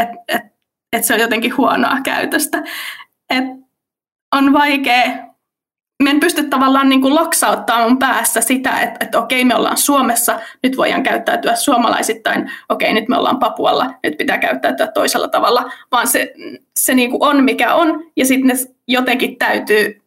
[0.00, 0.42] että et,
[0.92, 2.62] et se on jotenkin huonoa käytöstä.
[3.30, 3.44] Et
[4.36, 5.32] on vaikea
[6.02, 9.76] me en pysty tavallaan niin kuin loksauttaa mun päässä sitä, että, että okei, me ollaan
[9.76, 15.72] Suomessa, nyt voidaan käyttäytyä suomalaisittain, okei, nyt me ollaan Papualla, nyt pitää käyttäytyä toisella tavalla,
[15.92, 16.34] vaan se,
[16.78, 18.54] se niin kuin on mikä on, ja sitten ne
[18.88, 20.01] jotenkin täytyy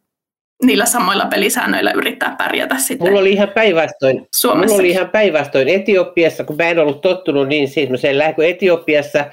[0.62, 4.28] niillä samoilla pelisäännöillä yrittää pärjätä sitten Mulla oli ihan päinvastoin.
[4.54, 9.24] Mulla oli ihan päinvastoin Etiopiassa, kun mä en ollut tottunut niin semmoiseen kun Etiopiassa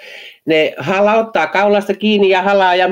[0.45, 2.89] ne halauttaa kaulasta kiinni ja halaa ja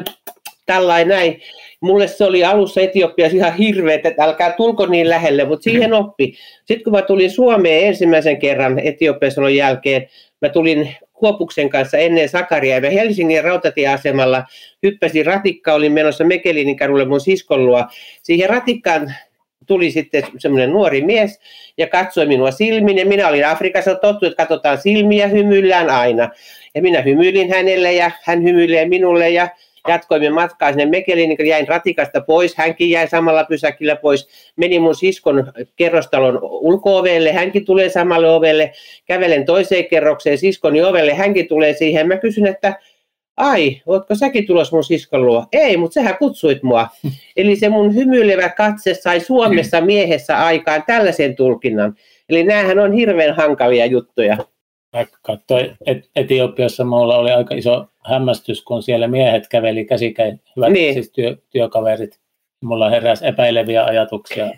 [0.65, 1.41] tällainen näin
[1.82, 6.34] mulle se oli alussa Etiopiassa ihan hirveä, että älkää tulko niin lähelle, mutta siihen oppi.
[6.65, 10.09] Sitten kun mä tulin Suomeen ensimmäisen kerran Etiopiassa jälkeen,
[10.41, 14.43] mä tulin Kuopuksen kanssa ennen Sakaria ja Helsingin rautatieasemalla
[14.84, 17.86] hyppäsin ratikka, olin menossa Mekelinin kadulle mun siskon luo.
[18.24, 19.13] Siihen ratikkaan
[19.67, 21.39] tuli sitten semmoinen nuori mies
[21.78, 26.30] ja katsoi minua silmin ja minä olin Afrikassa tottu, että katsotaan silmiä, hymyillään aina.
[26.76, 29.49] Ja minä hymyilin hänelle ja hän hymyilee minulle ja
[29.88, 34.95] jatkoimme matkaa sinne Mekeliin, niin jäin ratikasta pois, hänkin jäi samalla pysäkillä pois, meni mun
[34.95, 37.03] siskon kerrostalon ulko
[37.34, 38.73] hänkin tulee samalle ovelle,
[39.05, 42.75] kävelen toiseen kerrokseen siskoni ovelle, hänkin tulee siihen, mä kysyn, että
[43.38, 45.45] ai, ootko säkin tulos mun siskon luo?
[45.51, 46.88] Ei, mutta sähän kutsuit mua.
[47.38, 51.95] Eli se mun hymyilevä katse sai Suomessa miehessä aikaan tällaisen tulkinnan.
[52.29, 54.38] Eli näähän on hirveän hankalia juttuja.
[54.94, 60.72] Mä katsoin, että Etiopiassa mulla oli aika iso hämmästys, kun siellä miehet käveli käsikäin, hyvät
[60.72, 60.94] niin.
[60.94, 62.20] siis työ, työkaverit.
[62.64, 64.52] Mulla heräsi epäileviä ajatuksia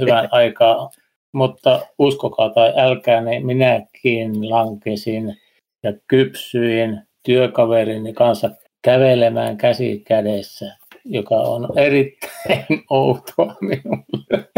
[0.00, 0.90] hyvän aikaa,
[1.32, 5.36] mutta uskokaa tai älkää, niin minäkin lankesin
[5.82, 8.50] ja kypsyin työkaverini kanssa
[8.82, 14.48] kävelemään käsi kädessä, joka on erittäin outoa minulle.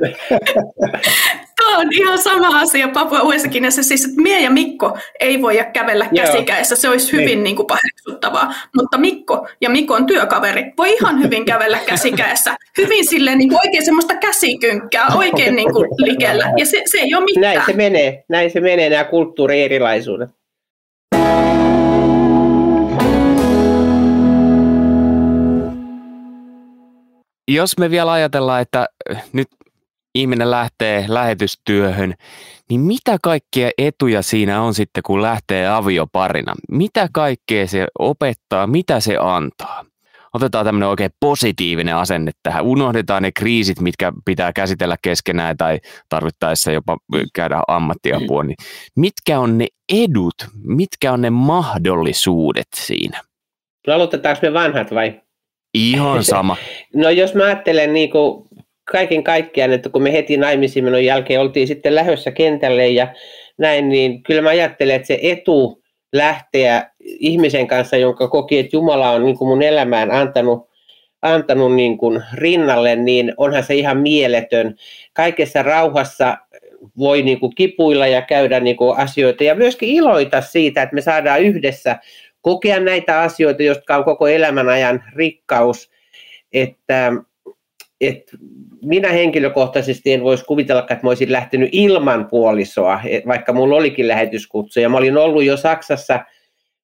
[1.72, 3.48] Tämä on ihan sama asia Papua Uudessa
[3.82, 7.44] siis että Mie ja Mikko ei voi kävellä käsikäessä, se olisi hyvin niin.
[7.44, 10.72] Niin kuin paheksuttavaa, mutta Mikko ja Mikon työkaveri.
[10.78, 15.88] Voi ihan hyvin kävellä käsikäessä, hyvin silleen niin kuin oikein semmoista käsikynkkää, oikein niin kuin
[15.98, 17.54] likellä, ja se, se ei ole mitään.
[17.54, 20.30] Näin se menee, näin se menee nämä kulttuurierilaisuudet.
[27.48, 28.86] Jos me vielä ajatellaan, että
[29.32, 29.48] nyt
[30.14, 32.14] ihminen lähtee lähetystyöhön,
[32.70, 36.54] niin mitä kaikkia etuja siinä on sitten, kun lähtee avioparina?
[36.70, 39.84] Mitä kaikkea se opettaa, mitä se antaa?
[40.34, 42.64] Otetaan tämmöinen oikein positiivinen asenne tähän.
[42.64, 46.96] Unohdetaan ne kriisit, mitkä pitää käsitellä keskenään tai tarvittaessa jopa
[47.34, 48.44] käydä ammattiapua.
[48.44, 48.56] Niin
[48.96, 50.34] mitkä on ne edut,
[50.64, 53.20] mitkä on ne mahdollisuudet siinä?
[53.86, 55.20] No aloitetaanko me vanhat vai?
[55.74, 56.56] Ihan sama.
[56.94, 58.48] no jos mä ajattelen niin kuin
[58.84, 63.14] kaiken kaikkiaan, että kun me heti naimisiin menon jälkeen oltiin sitten lähössä kentälle ja
[63.58, 69.10] näin, niin kyllä mä ajattelen, että se etu lähteä ihmisen kanssa, jonka koki, että Jumala
[69.10, 70.70] on niin kuin mun elämään antanut,
[71.22, 74.76] antanut niin kuin rinnalle, niin onhan se ihan mieletön.
[75.12, 76.36] Kaikessa rauhassa
[76.98, 81.00] voi niin kuin kipuilla ja käydä niin kuin asioita ja myöskin iloita siitä, että me
[81.00, 81.98] saadaan yhdessä
[82.40, 85.90] kokea näitä asioita, jotka on koko elämän ajan rikkaus.
[86.52, 87.12] Että
[88.02, 88.22] et
[88.84, 94.80] minä henkilökohtaisesti en voisi kuvitella, että mä olisin lähtenyt ilman puolisoa, vaikka mulla olikin lähetyskutsu.
[94.80, 96.20] Ja mä olin ollut jo Saksassa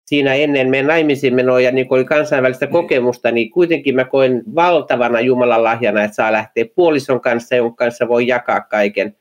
[0.07, 2.73] siinä ennen meidän naimisiin menoa ja niin oli kansainvälistä mm.
[2.73, 8.09] kokemusta, niin kuitenkin mä koen valtavana Jumalan lahjana, että saa lähteä puolison kanssa, jonka kanssa
[8.09, 9.16] voi jakaa kaiken.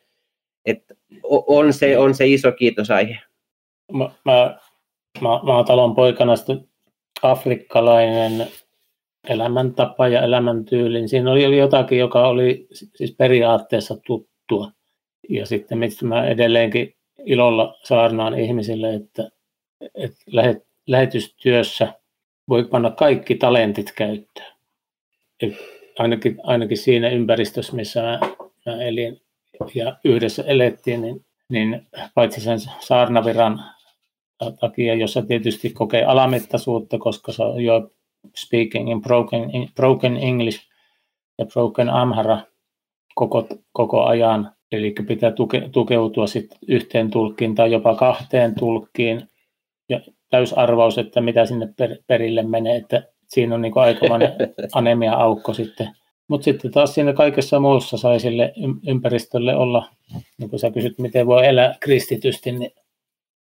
[0.65, 0.83] Et
[1.23, 3.19] on, se, on se iso kiitosaihe.
[3.93, 4.59] Mä, mä,
[5.21, 6.33] mä, mä olen talon poikana
[7.21, 8.47] afrikkalainen
[9.29, 11.09] elämäntapa ja elämäntyylin.
[11.09, 14.71] Siinä oli jotakin, joka oli siis periaatteessa tuttua.
[15.29, 19.29] Ja sitten mistä mä edelleenkin ilolla saarnaan ihmisille, että,
[19.95, 21.93] että lähet, lähetystyössä
[22.49, 24.53] voi panna kaikki talentit käyttöön.
[25.41, 25.53] Et
[25.99, 28.19] ainakin, ainakin siinä ympäristössä, missä mä,
[28.65, 29.21] mä elin
[29.75, 33.63] ja yhdessä elettiin, niin niin paitsi sen saarnaviran
[34.59, 37.91] takia, jossa tietysti kokee alamittaisuutta, koska se on jo
[38.35, 39.41] speaking in broken,
[39.75, 40.59] broken English
[41.37, 42.37] ja broken Amhara
[43.15, 49.29] koko, koko ajan, eli pitää tuke, tukeutua sitten yhteen tulkkiin tai jopa kahteen tulkkiin
[49.89, 54.33] ja täysarvaus, että mitä sinne per, perille menee, että siinä on niin aikamoinen
[54.73, 55.89] anemia-aukko sitten.
[56.27, 58.53] Mutta sitten taas siinä kaikessa muussa sai sille
[58.87, 59.89] ympäristölle olla,
[60.37, 62.71] niin kuin sä kysyt, miten voi elää kristitysti, niin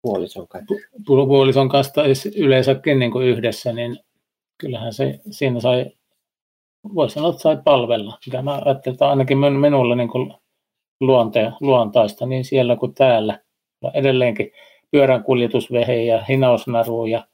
[0.01, 0.75] puolison kanssa.
[1.05, 3.99] Puolison kanssa tai yleensäkin niin kuin yhdessä, niin
[4.63, 5.85] kyllähän se siinä sai,
[6.95, 8.17] voi sanoa, että sai palvella.
[8.25, 10.33] Mitä mä ajattelin, että ainakin minulle niin kuin
[10.99, 13.39] luonte, luontaista niin siellä kuin täällä.
[13.93, 14.51] Edelleenkin
[14.91, 17.27] pyörän kuljetusvehe ja hinausnaru ja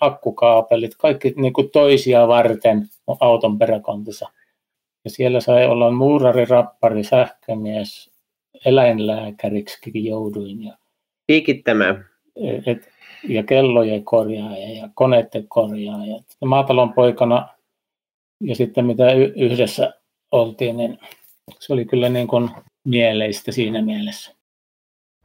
[0.00, 2.88] akkukaapelit, kaikki niin kuin toisia varten
[3.20, 4.28] auton peräkontissa.
[5.04, 8.10] Ja siellä sai olla muurari, rappari, sähkömies,
[8.64, 10.62] eläinlääkäriksi jouduin.
[10.62, 10.76] Ja,
[11.26, 12.04] Piikittämään.
[12.66, 12.88] Et,
[13.28, 16.20] ja kellojen korjaaja ja koneiden korjaaja.
[16.44, 17.48] Maatalon poikana
[18.40, 19.94] ja sitten mitä yhdessä
[20.30, 20.98] oltiin, niin
[21.60, 22.50] se oli kyllä niin kuin
[22.84, 24.34] mieleistä siinä mielessä.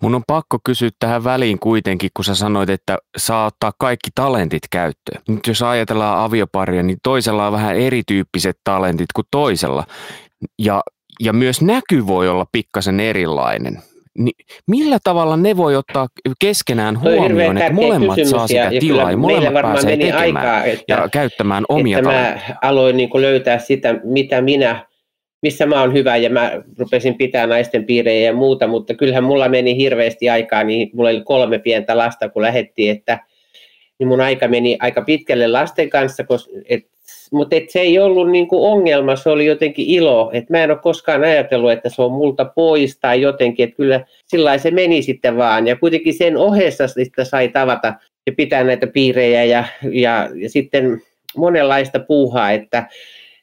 [0.02, 4.64] Mun on pakko kysyä tähän väliin kuitenkin, kun sä sanoit, että saa ottaa kaikki talentit
[4.72, 5.22] käyttöön.
[5.28, 9.84] Nyt jos ajatellaan avioparia, niin toisella on vähän erityyppiset talentit kuin toisella.
[10.60, 10.84] Ja,
[11.20, 13.84] ja myös näky voi olla pikkasen erilainen.
[14.20, 14.36] Niin
[14.68, 16.08] millä tavalla ne voi ottaa
[16.40, 21.10] keskenään huomioon, että molemmat saa sitä ja, tilaa ja molemmat pääsee tekemään aikaa, että, ja
[21.12, 24.90] käyttämään omia että mä aloin niin löytää sitä, mitä minä
[25.42, 29.50] missä mä oon hyvä ja mä rupesin pitää naisten piirejä ja muuta, mutta kyllähän mulla
[29.50, 33.20] meni hirveästi aikaa, niin mulla oli kolme pientä lasta, kun lähettiin, että
[34.00, 36.84] niin mun aika meni aika pitkälle lasten kanssa, koska, et,
[37.32, 40.80] mutta et se ei ollut niinku ongelma, se oli jotenkin ilo, että mä en ole
[40.80, 45.38] koskaan ajatellut, että se on multa pois tai jotenkin, että kyllä sillä se meni sitten
[45.38, 47.94] vaan, ja kuitenkin sen ohessa sitä sai tavata
[48.28, 51.02] ja pitää näitä piirejä ja, ja, ja sitten
[51.38, 52.88] monenlaista puuhaa, että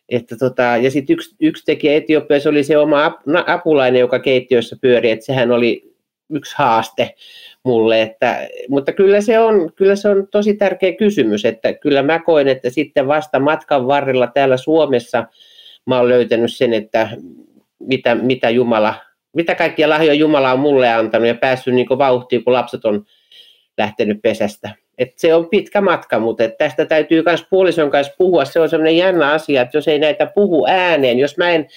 [0.08, 3.14] että tota, ja sitten yksi, yksi tekijä Etiopiassa oli se oma ap,
[3.46, 5.94] apulainen, joka keittiössä pyöri, että sehän oli
[6.30, 7.14] yksi haaste
[7.66, 8.02] mulle.
[8.02, 12.48] Että, mutta kyllä se, on, kyllä se on tosi tärkeä kysymys, että kyllä mä koen,
[12.48, 15.24] että sitten vasta matkan varrella täällä Suomessa
[15.86, 17.08] mä oon löytänyt sen, että
[17.78, 18.94] mitä, mitä Jumala,
[19.32, 23.04] mitä kaikkia lahjoja Jumala on mulle antanut ja päässyt niin vauhtiin, kun lapset on
[23.78, 24.70] lähtenyt pesästä.
[24.98, 28.44] Et se on pitkä matka, mutta et tästä täytyy myös puolison kanssa puhua.
[28.44, 31.68] Se on sellainen jännä asia, että jos ei näitä puhu ääneen, jos mä en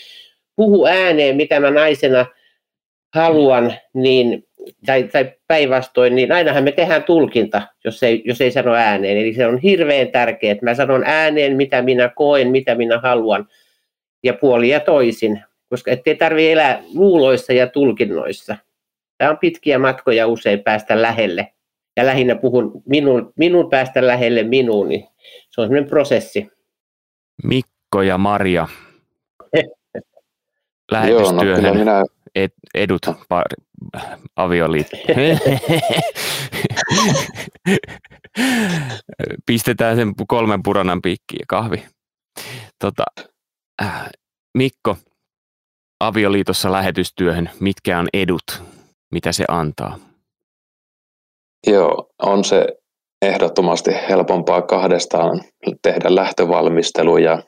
[0.55, 2.25] puhu ääneen, mitä mä naisena
[3.13, 4.47] haluan, niin,
[4.86, 9.18] tai, tai päinvastoin, niin ainahan me tehdään tulkinta, jos ei, jos ei sano ääneen.
[9.18, 13.47] Eli se on hirveän tärkeää, että mä sanon ääneen, mitä minä koen, mitä minä haluan,
[14.24, 18.55] ja puoli ja toisin, koska ettei tarvitse elää luuloissa ja tulkinnoissa.
[19.18, 21.53] Tämä on pitkiä matkoja usein päästä lähelle
[21.97, 25.07] ja lähinnä puhun minun, minun päästä lähelle minuun, niin
[25.49, 26.47] se on sellainen prosessi.
[27.43, 28.68] Mikko ja Maria,
[30.91, 32.03] lähetystyöhön Joo, no minä...
[32.36, 33.55] ed, edut pari,
[34.36, 34.97] avioliitto.
[39.45, 41.86] Pistetään sen kolmen puranan piikkiin ja kahvi.
[42.80, 43.05] Tota,
[43.82, 44.09] äh,
[44.57, 44.97] Mikko,
[45.99, 48.63] avioliitossa lähetystyöhön, mitkä on edut,
[49.11, 49.99] mitä se antaa?
[51.67, 52.67] Joo, on se
[53.21, 55.41] ehdottomasti helpompaa kahdestaan
[55.82, 57.43] tehdä lähtövalmistelu ja,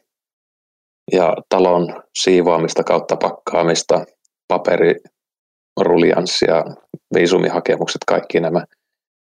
[1.12, 4.06] ja talon siivoamista kautta pakkaamista,
[4.52, 6.64] paperirulianssia,
[7.14, 8.66] viisumihakemukset, kaikki nämä.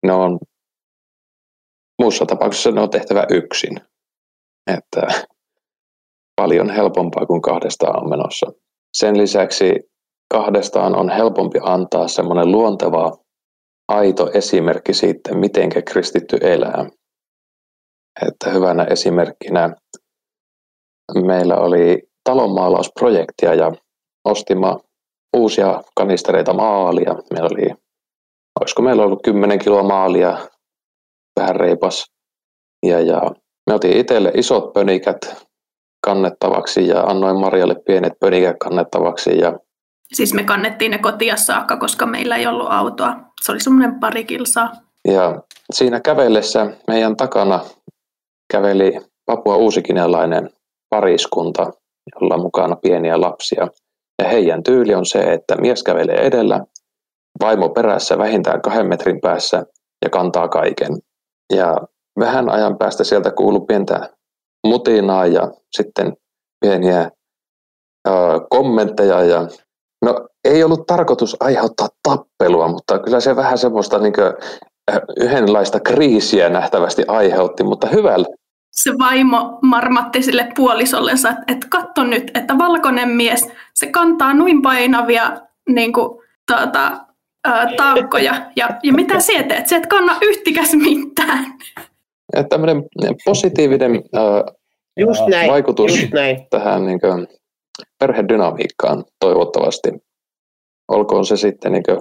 [0.05, 0.39] Ne on,
[2.01, 3.81] muussa tapauksessa ne on tehtävä yksin.
[4.77, 5.07] Että
[6.35, 8.51] paljon helpompaa kuin kahdestaan on menossa.
[8.93, 9.73] Sen lisäksi
[10.33, 13.17] kahdestaan on helpompi antaa semmoinen luonteva
[13.87, 16.89] aito esimerkki siitä, miten kristitty elää.
[18.27, 19.75] Että hyvänä esimerkkinä
[21.25, 23.71] meillä oli talonmaalausprojektia ja
[24.23, 24.86] ostimme
[25.35, 27.15] uusia kanistereita maalia.
[27.33, 27.75] Meillä oli,
[28.59, 30.37] olisiko meillä ollut 10 kiloa maalia,
[31.39, 32.05] vähän reipas.
[32.85, 33.21] Ja, ja
[33.67, 35.47] me otin itselle isot pönikät
[36.05, 39.37] kannettavaksi ja annoin Marjalle pienet pönikät kannettavaksi.
[39.37, 39.59] Ja
[40.13, 43.15] Siis me kannettiin ne kotia saakka, koska meillä ei ollut autoa.
[43.41, 44.71] Se oli semmoinen pari kilsaa.
[45.07, 45.41] Ja
[45.73, 47.59] siinä kävellessä meidän takana
[48.53, 50.49] käveli Papua uusikinelainen
[50.89, 51.71] pariskunta,
[52.15, 53.67] jolla on mukana pieniä lapsia.
[54.23, 56.65] Ja heidän tyyli on se, että mies kävelee edellä,
[57.41, 59.65] vaimo perässä vähintään kahden metrin päässä
[60.05, 60.97] ja kantaa kaiken.
[61.53, 61.75] Ja
[62.19, 64.09] vähän ajan päästä sieltä kuuluu pientä
[64.67, 66.13] mutinaa ja sitten
[66.61, 67.11] pieniä
[68.07, 68.11] ö,
[68.49, 69.47] kommentteja ja
[70.05, 74.33] No ei ollut tarkoitus aiheuttaa tappelua, mutta kyllä se vähän semmoista niin kuin,
[75.19, 78.27] yhdenlaista kriisiä nähtävästi aiheutti, mutta hyvällä.
[78.81, 84.61] Se vaimo marmatti sille puolisollensa, että, että katso nyt, että valkoinen mies, se kantaa noin
[84.61, 85.37] painavia
[85.69, 86.21] niin kuin,
[86.51, 87.05] tuota,
[87.45, 88.51] ää, taakkoja.
[88.55, 89.67] Ja, ja mitä sä teet?
[89.67, 91.45] Sä et kanna yhtikäs mitään.
[92.33, 92.83] Että tämmöinen
[93.25, 94.43] positiivinen ää,
[94.99, 96.47] Just näin, vaikutus just näin.
[96.49, 97.27] tähän niin kuin,
[97.99, 99.89] perhedynamiikkaan toivottavasti.
[100.87, 101.99] Olkoon se sitten niin kuin,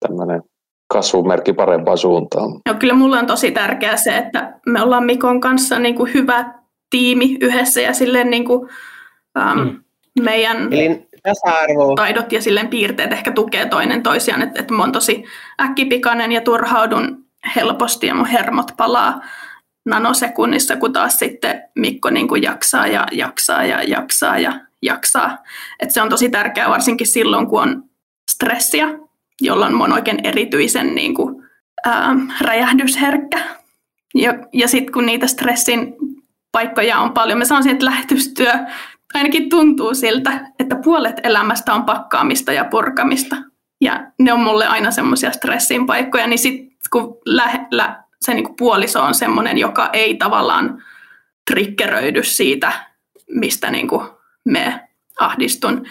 [0.00, 0.42] tämmöinen
[0.88, 2.50] kasvumerkki parempaan suuntaan.
[2.68, 6.54] No kyllä mulle on tosi tärkeää se, että me ollaan Mikon kanssa niin kuin hyvä
[6.90, 8.68] tiimi yhdessä ja silleen niin kuin,
[9.38, 9.82] um, mm.
[10.22, 11.94] meidän Eli tasa-arvo.
[11.94, 14.42] taidot ja silleen piirteet ehkä tukee toinen toisiaan.
[14.42, 15.24] Että, että mä oon tosi
[15.60, 17.24] äkkipikainen ja turhaudun
[17.56, 19.20] helposti ja mun hermot palaa
[19.86, 25.38] nanosekunnissa, kun taas sitten Mikko niin kuin jaksaa ja jaksaa ja jaksaa ja jaksaa.
[25.80, 27.82] Et se on tosi tärkeää varsinkin silloin, kun on
[28.30, 28.88] stressiä,
[29.40, 31.42] jolloin mä oon oikein erityisen niin kuin,
[31.86, 33.38] ää, räjähdysherkkä.
[34.14, 35.94] Ja, ja sitten kun niitä stressin
[36.52, 38.52] paikkoja on paljon, mä sanoisin, että lähetystyö
[39.14, 43.36] ainakin tuntuu siltä, että puolet elämästä on pakkaamista ja purkamista.
[43.80, 49.02] Ja ne on mulle aina semmoisia stressin paikkoja, niin sitten kun lähellä se niin puoliso
[49.02, 50.82] on semmoinen, joka ei tavallaan
[51.50, 52.72] triggeröidy siitä,
[53.30, 54.06] mistä niin kuin
[54.44, 54.88] me
[55.20, 55.86] ahdistun,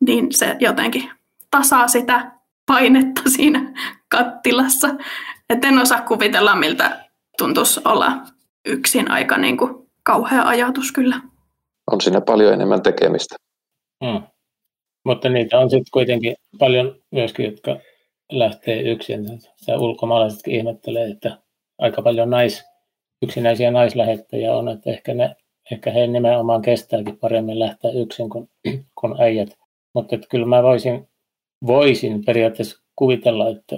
[0.00, 1.10] niin se jotenkin
[1.50, 2.32] tasaa sitä
[2.70, 3.72] painetta siinä
[4.08, 4.88] kattilassa.
[5.50, 7.04] Et en osaa kuvitella, miltä
[7.38, 8.12] tuntuisi olla
[8.66, 11.20] yksin aika niin kuin kauhea ajatus kyllä.
[11.92, 13.36] On siinä paljon enemmän tekemistä.
[14.04, 14.22] Hmm.
[15.04, 17.76] Mutta niitä on sitten kuitenkin paljon myöskin, jotka
[18.32, 19.40] lähtee yksin.
[19.56, 21.38] Se ulkomaalaisetkin ihmettelee, että
[21.78, 22.64] aika paljon nais,
[23.22, 25.36] yksinäisiä naislähettäjiä on, että ehkä, ne,
[25.72, 28.50] ehkä he nimenomaan kestääkin paremmin lähteä yksin kuin,
[29.00, 29.48] kuin äijät.
[29.94, 31.09] Mutta kyllä mä voisin,
[31.66, 33.76] voisin periaatteessa kuvitella, että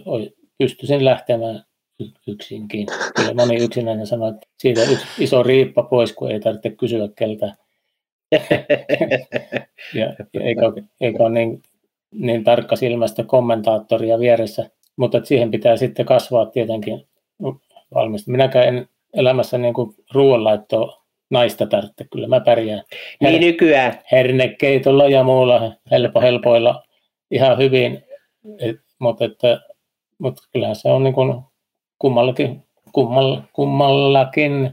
[0.58, 1.64] pystyisin lähtemään
[2.26, 2.86] yksinkin.
[3.16, 7.56] Kyllä moni yksinäinen sanoo, että siitä yksi iso riippa pois, kun ei tarvitse kysyä keltään.
[8.32, 8.38] ja,
[10.34, 10.62] ja eikä,
[11.00, 11.62] eikä ole niin,
[12.14, 17.08] niin tarkka silmästä kommentaattoria vieressä, mutta siihen pitää sitten kasvaa tietenkin
[17.94, 18.30] valmista.
[18.30, 22.82] Minäkään en elämässä niin kuin ruoanlaittoa naista tarvitse, kyllä mä pärjään.
[23.24, 23.98] Her- niin nykyään.
[24.12, 26.82] Hernekeitolla ja muulla helpo, helpoilla
[27.32, 28.04] ihan hyvin,
[28.58, 29.60] Et, mutta, että,
[30.18, 31.40] mutta kyllähän se on niin kuin
[31.98, 32.62] kummallakin,
[32.92, 34.70] kummall, kummallakin,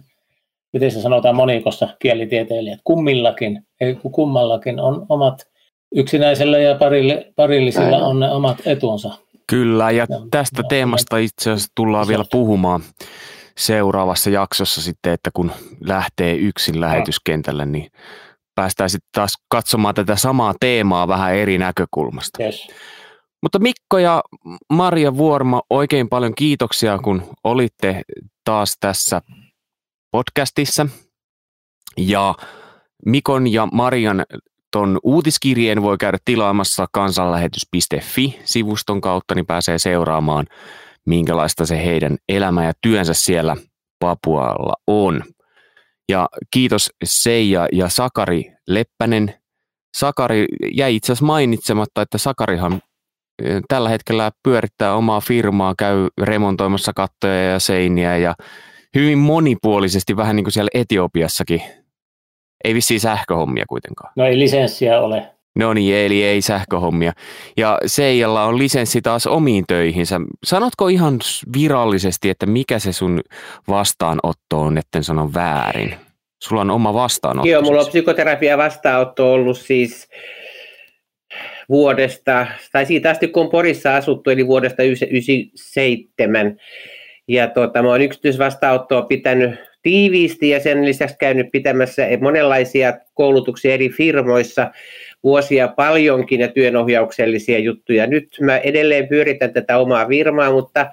[0.73, 5.47] miten se sanotaan monikossa kielitieteilijät, kummillakin, ei kummallakin on omat
[5.95, 8.19] yksinäisellä ja parille, parillisilla on.
[8.19, 9.13] ne omat etunsa.
[9.47, 12.81] Kyllä, ja tästä teemasta itse asiassa tullaan vielä puhumaan
[13.57, 15.51] seuraavassa jaksossa sitten, että kun
[15.85, 17.91] lähtee yksin lähetyskentälle, niin
[18.59, 22.43] päästään sitten taas katsomaan tätä samaa teemaa vähän eri näkökulmasta.
[22.43, 22.67] Yes.
[23.41, 24.23] Mutta Mikko ja
[24.73, 28.01] Maria Vuorma, oikein paljon kiitoksia, kun olitte
[28.43, 29.21] taas tässä
[30.11, 30.87] podcastissa.
[31.97, 32.35] Ja
[33.05, 34.25] Mikon ja Marian
[34.71, 40.45] ton uutiskirjeen voi käydä tilaamassa kansanlähetys.fi-sivuston kautta, niin pääsee seuraamaan,
[41.05, 43.55] minkälaista se heidän elämä ja työnsä siellä
[43.99, 45.23] Papualla on.
[46.09, 49.33] Ja kiitos Seija ja Sakari Leppänen.
[49.97, 52.81] Sakari jäi itse asiassa mainitsematta, että Sakarihan
[53.43, 58.35] eh, tällä hetkellä pyörittää omaa firmaa, käy remontoimassa kattoja ja seiniä ja
[58.95, 61.61] hyvin monipuolisesti, vähän niin kuin siellä Etiopiassakin
[62.63, 64.13] ei vissiin sähköhommia kuitenkaan.
[64.15, 65.38] No ei lisenssiä ole.
[65.59, 67.11] No niin, eli ei sähköhommia.
[67.57, 70.19] Ja Seijalla on lisenssi taas omiin töihinsä.
[70.43, 71.19] Sanotko ihan
[71.53, 73.21] virallisesti, että mikä se sun
[73.67, 75.95] vastaanotto on, etten sano väärin?
[76.43, 77.49] Sulla on oma vastaanotto.
[77.49, 77.91] Joo, mulla on siis.
[77.91, 80.07] psykoterapia vastaanotto ollut siis
[81.69, 86.57] vuodesta, tai siitä asti kun on Porissa asuttu, eli vuodesta 1997.
[87.27, 93.89] Ja tota, mä oon yksityisvastaanottoa pitänyt tiiviisti ja sen lisäksi käynyt pitämässä monenlaisia koulutuksia eri
[93.89, 94.71] firmoissa
[95.23, 98.07] vuosia paljonkin ja työnohjauksellisia juttuja.
[98.07, 100.91] Nyt mä edelleen pyöritän tätä omaa firmaa, mutta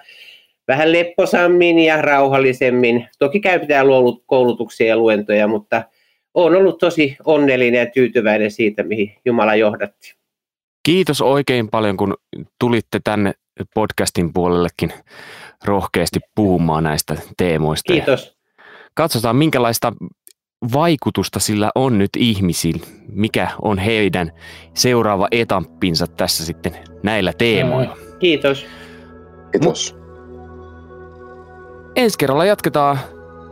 [0.68, 3.08] vähän lepposammin ja rauhallisemmin.
[3.18, 3.86] Toki käytetään
[4.26, 5.82] koulutuksia ja luentoja, mutta
[6.34, 10.14] olen ollut tosi onnellinen ja tyytyväinen siitä, mihin Jumala johdatti.
[10.82, 12.14] Kiitos oikein paljon, kun
[12.60, 13.32] tulitte tänne
[13.74, 14.92] podcastin puolellekin
[15.64, 17.92] rohkeasti puhumaan näistä teemoista.
[17.92, 18.36] Kiitos.
[18.94, 19.92] Katsotaan, minkälaista
[20.72, 24.32] vaikutusta sillä on nyt ihmisillä, mikä on heidän
[24.74, 27.96] seuraava etappinsa tässä sitten näillä teemoilla.
[28.18, 28.66] Kiitos.
[29.52, 29.96] Kiitos.
[31.96, 32.98] Ensi kerralla jatketaan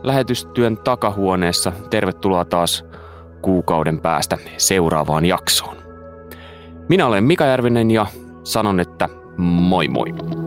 [0.03, 1.71] lähetystyön takahuoneessa.
[1.89, 2.85] Tervetuloa taas
[3.41, 5.77] kuukauden päästä seuraavaan jaksoon.
[6.89, 8.05] Minä olen Mika Järvinen ja
[8.43, 10.44] sanon, että moi moi.